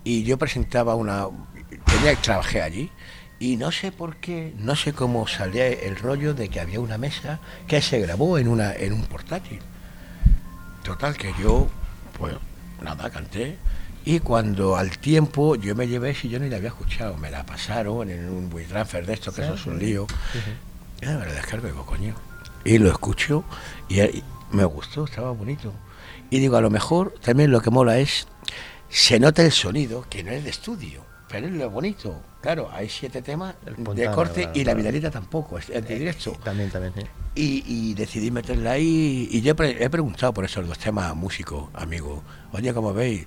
y 0.08 0.22
yo 0.22 0.38
presentaba 0.38 0.94
una. 0.94 1.26
Tenía, 1.84 2.16
trabajé 2.16 2.62
allí, 2.62 2.90
y 3.38 3.58
no 3.58 3.70
sé 3.70 3.92
por 3.92 4.16
qué, 4.16 4.54
no 4.58 4.74
sé 4.74 4.94
cómo 4.94 5.28
salía 5.28 5.66
el 5.66 5.96
rollo 5.96 6.32
de 6.32 6.48
que 6.48 6.60
había 6.60 6.80
una 6.80 6.96
mesa 6.96 7.40
que 7.66 7.82
se 7.82 8.00
grabó 8.00 8.38
en, 8.38 8.48
una, 8.48 8.72
en 8.72 8.94
un 8.94 9.02
portátil. 9.02 9.58
Total, 10.82 11.14
que 11.14 11.34
yo, 11.38 11.68
pues 12.18 12.34
nada, 12.82 13.10
canté. 13.10 13.58
Y 14.06 14.20
cuando 14.20 14.76
al 14.76 14.96
tiempo 14.96 15.56
yo 15.56 15.74
me 15.74 15.86
llevé, 15.86 16.14
si 16.14 16.30
yo 16.30 16.38
ni 16.38 16.48
la 16.48 16.56
había 16.56 16.70
escuchado, 16.70 17.18
me 17.18 17.30
la 17.30 17.44
pasaron 17.44 18.08
en 18.08 18.30
un 18.30 18.50
WeTransfer 18.50 19.04
de 19.04 19.12
estos, 19.12 19.34
que 19.34 19.42
eso 19.42 19.54
es 19.54 19.66
un 19.66 19.78
lío. 19.78 20.06
Ya 21.02 21.18
me 21.18 21.26
la 21.26 21.32
descargo 21.34 21.68
y 21.68 21.72
digo, 21.72 21.84
coño. 21.84 22.14
Y 22.64 22.78
lo 22.78 22.88
escucho 22.88 23.44
y, 23.90 24.00
y 24.00 24.24
me 24.52 24.64
gustó, 24.64 25.04
estaba 25.04 25.32
bonito. 25.32 25.74
Y 26.30 26.40
digo, 26.40 26.56
a 26.56 26.62
lo 26.62 26.70
mejor 26.70 27.14
también 27.22 27.50
lo 27.50 27.60
que 27.60 27.70
mola 27.70 27.98
es, 27.98 28.26
se 28.88 29.18
nota 29.20 29.42
el 29.42 29.53
sonido, 29.53 30.07
que 30.09 30.22
no 30.22 30.31
es 30.31 30.44
de 30.44 30.51
estudio, 30.51 31.05
pero 31.29 31.46
es 31.46 31.53
lo 31.53 31.70
bonito. 31.70 32.22
Claro, 32.40 32.70
hay 32.72 32.88
siete 32.88 33.20
temas 33.20 33.55
de 33.94 34.11
corte 34.11 34.42
claro, 34.42 34.59
y 34.59 34.64
la 34.64 34.74
vidalita 34.74 35.11
tampoco, 35.11 35.59
es, 35.59 35.68
es 35.68 35.87
de 35.87 35.98
directo. 35.98 36.33
También, 36.44 36.70
también. 36.70 36.92
Y, 37.35 37.64
y 37.66 37.94
decidí 37.94 38.31
meterla 38.31 38.72
ahí 38.72 39.29
y 39.31 39.40
yo 39.42 39.53
he, 39.53 39.55
pre- 39.55 39.83
he 39.85 39.90
preguntado 39.90 40.33
por 40.33 40.44
esos 40.44 40.66
dos 40.66 40.79
temas 40.79 41.11
a 41.11 41.14
músicos, 41.14 41.68
amigos. 41.74 42.22
Oye, 42.53 42.72
como 42.72 42.94
veis, 42.94 43.27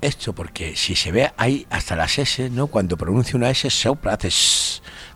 esto 0.00 0.34
porque 0.34 0.76
si 0.76 0.94
se 0.96 1.12
ve 1.12 1.30
ahí 1.36 1.66
hasta 1.70 1.94
las 1.96 2.18
S, 2.18 2.50
¿no? 2.50 2.68
Cuando 2.68 2.96
pronuncia 2.96 3.36
una 3.36 3.50
S, 3.50 3.68
sopla, 3.70 4.14
hace 4.14 4.30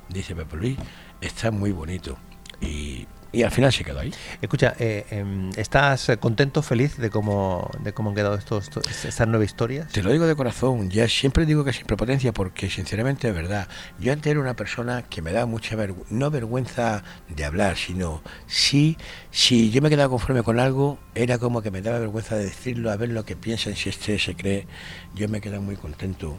dice 0.09 0.35
Pepe 0.35 0.57
Luis, 0.57 0.79
está 1.21 1.51
muy 1.51 1.73
bonito. 1.73 2.19
Y, 2.61 3.07
y 3.33 3.43
al 3.43 3.51
final 3.51 3.73
se 3.73 3.83
quedó 3.85 4.01
ahí. 4.01 4.13
Escucha, 4.41 4.75
eh, 4.79 5.07
em, 5.11 5.51
¿estás 5.57 6.11
contento, 6.21 6.63
feliz 6.63 6.99
de 6.99 7.11
cómo, 7.11 7.71
de 7.81 7.93
cómo 7.93 8.11
han 8.11 8.17
quedado 8.17 8.35
estos, 8.35 8.71
estas 9.05 9.27
nuevas 9.27 9.47
historias? 9.47 9.89
Te 9.89 10.03
lo 10.03 10.13
digo 10.13 10.27
de 10.27 10.37
corazón, 10.37 10.91
ya 10.91 11.09
siempre 11.09 11.47
digo 11.47 11.65
que 11.65 11.73
sin 11.73 11.87
prepotencia 11.87 12.33
porque 12.33 12.69
sinceramente 12.69 13.29
es 13.29 13.35
verdad. 13.35 13.69
Yo 13.99 14.13
antes 14.13 14.31
era 14.31 14.41
una 14.41 14.55
persona 14.55 15.03
que 15.03 15.23
me 15.23 15.33
daba 15.33 15.47
mucha 15.47 15.77
vergüenza, 15.77 16.15
no 16.15 16.31
vergüenza 16.31 17.03
de 17.29 17.45
hablar, 17.45 17.77
sino 17.77 18.23
sí, 18.47 18.99
si 19.31 19.71
yo 19.71 19.81
me 19.81 19.91
quedaba 19.91 20.11
conforme 20.11 20.43
con 20.43 20.61
algo, 20.61 20.99
era 21.15 21.39
como 21.39 21.63
que 21.63 21.71
me 21.71 21.81
daba 21.83 21.99
vergüenza 21.99 22.37
de 22.37 22.45
decirlo, 22.45 22.91
a 22.91 22.97
ver 22.97 23.09
lo 23.09 23.25
que 23.25 23.37
piensan, 23.37 23.77
si 23.77 23.89
este 23.89 24.19
se 24.19 24.35
cree. 24.35 24.67
Yo 25.15 25.29
me 25.29 25.41
quedé 25.41 25.59
muy 25.59 25.77
contento, 25.77 26.39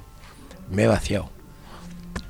me 0.69 0.83
he 0.83 0.87
vaciado. 0.87 1.42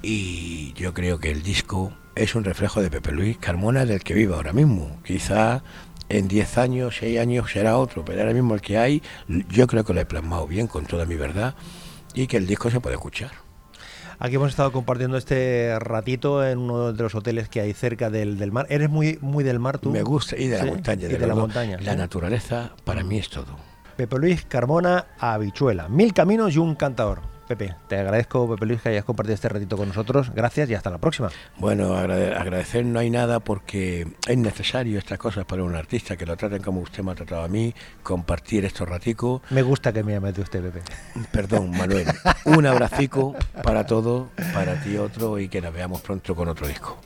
Y 0.06 0.74
yo 0.74 0.94
creo 0.94 1.20
que 1.20 1.32
el 1.32 1.44
disco 1.44 1.94
es 2.16 2.36
un 2.36 2.44
reflejo 2.44 2.82
de 2.82 2.90
Pepe 2.92 3.12
Luis 3.14 3.38
Carmona 3.38 3.86
del 3.86 4.04
que 4.04 4.14
vive 4.14 4.36
ahora 4.36 4.52
mismo. 4.54 5.00
Quizá 5.04 5.64
en 6.10 6.28
10 6.28 6.58
años, 6.58 6.98
6 7.00 7.20
años 7.20 7.50
será 7.50 7.78
otro, 7.78 8.04
pero 8.04 8.20
ahora 8.20 8.34
mismo 8.34 8.54
el 8.54 8.62
que 8.62 8.78
hay, 8.78 9.02
yo 9.50 9.66
creo 9.66 9.84
que 9.86 9.94
lo 9.94 10.02
he 10.02 10.06
plasmado 10.06 10.46
bien 10.46 10.68
con 10.68 10.86
toda 10.86 11.06
mi 11.06 11.16
verdad 11.16 11.56
y 12.14 12.28
que 12.28 12.38
el 12.38 12.46
disco 12.46 12.70
se 12.70 12.82
puede 12.82 12.96
escuchar. 12.96 13.32
Aquí 14.20 14.36
hemos 14.36 14.50
estado 14.50 14.72
compartiendo 14.72 15.18
este 15.18 15.78
ratito 15.80 16.46
en 16.46 16.60
uno 16.60 16.94
de 16.94 17.02
los 17.04 17.16
hoteles 17.16 17.50
que 17.50 17.62
hay 17.62 17.74
cerca 17.74 18.10
del, 18.10 18.38
del 18.38 18.52
mar. 18.52 18.68
¿Eres 18.70 18.90
muy, 18.90 19.18
muy 19.22 19.44
del 19.44 19.60
mar 19.60 19.80
tú? 19.80 19.90
Me 19.90 20.04
gusta 20.04 20.38
y 20.38 20.48
de 20.48 20.58
la 20.58 20.64
Sí, 20.64 20.70
montaña. 20.70 21.08
y 21.08 21.14
de 21.14 21.28
la 21.28 21.36
montaña. 21.36 21.78
La 21.82 21.94
sí. 21.94 21.98
naturaleza 21.98 22.72
para 22.84 23.04
mí 23.04 23.18
es 23.20 23.30
todo. 23.30 23.58
Pepe 23.98 24.18
Luis 24.20 24.46
Carmona, 24.46 25.06
Habichuela. 25.20 25.88
Mil 25.90 26.14
caminos 26.14 26.54
y 26.56 26.60
un 26.60 26.76
cantador. 26.76 27.22
Pepe, 27.48 27.76
te 27.88 27.98
agradezco, 27.98 28.50
Pepe 28.50 28.66
Luis, 28.66 28.82
que 28.82 28.90
hayas 28.90 29.04
compartido 29.04 29.36
este 29.36 29.50
ratito 29.50 29.78
con 29.78 29.88
nosotros. 29.88 30.32
Gracias 30.34 30.70
y 30.70 30.76
hasta 30.76 30.90
la 30.90 30.98
próxima. 30.98 31.30
Bueno, 31.58 31.96
agradecer 31.96 32.86
no 32.86 33.00
hay 33.00 33.10
nada 33.10 33.40
porque 33.40 34.08
es 34.28 34.38
necesario 34.38 34.98
estas 34.98 35.18
cosas 35.18 35.46
para 35.46 35.64
un 35.64 35.76
artista, 35.76 36.16
que 36.16 36.26
lo 36.26 36.38
traten 36.38 36.62
como 36.62 36.82
usted 36.82 37.04
me 37.04 37.12
ha 37.12 37.16
tratado 37.16 37.44
a 37.44 37.48
mí, 37.48 37.74
compartir 38.02 38.66
estos 38.66 38.88
raticos. 38.88 39.42
Me 39.50 39.62
gusta 39.62 39.92
que 39.92 40.04
me 40.04 40.14
llame 40.14 40.32
de 40.32 40.42
usted, 40.42 40.62
Pepe. 40.62 40.82
Perdón, 41.32 41.72
Manuel. 41.72 42.08
un 42.46 42.66
abracico 42.66 43.36
para 43.64 43.86
todos, 43.86 44.30
para 44.54 44.82
ti 44.82 44.98
otro 44.98 45.40
y 45.40 45.50
que 45.50 45.62
nos 45.62 45.74
veamos 45.74 46.02
pronto 46.02 46.36
con 46.36 46.48
otro 46.48 46.68
disco. 46.68 46.98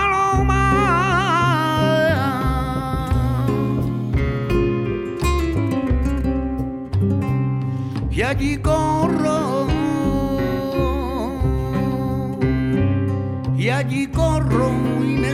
Y 8.11 8.21
allí 8.21 8.57
corro, 8.57 9.67
y 13.57 13.69
allí 13.69 14.07
corro 14.07 14.69
y 15.01 15.15
me 15.17 15.33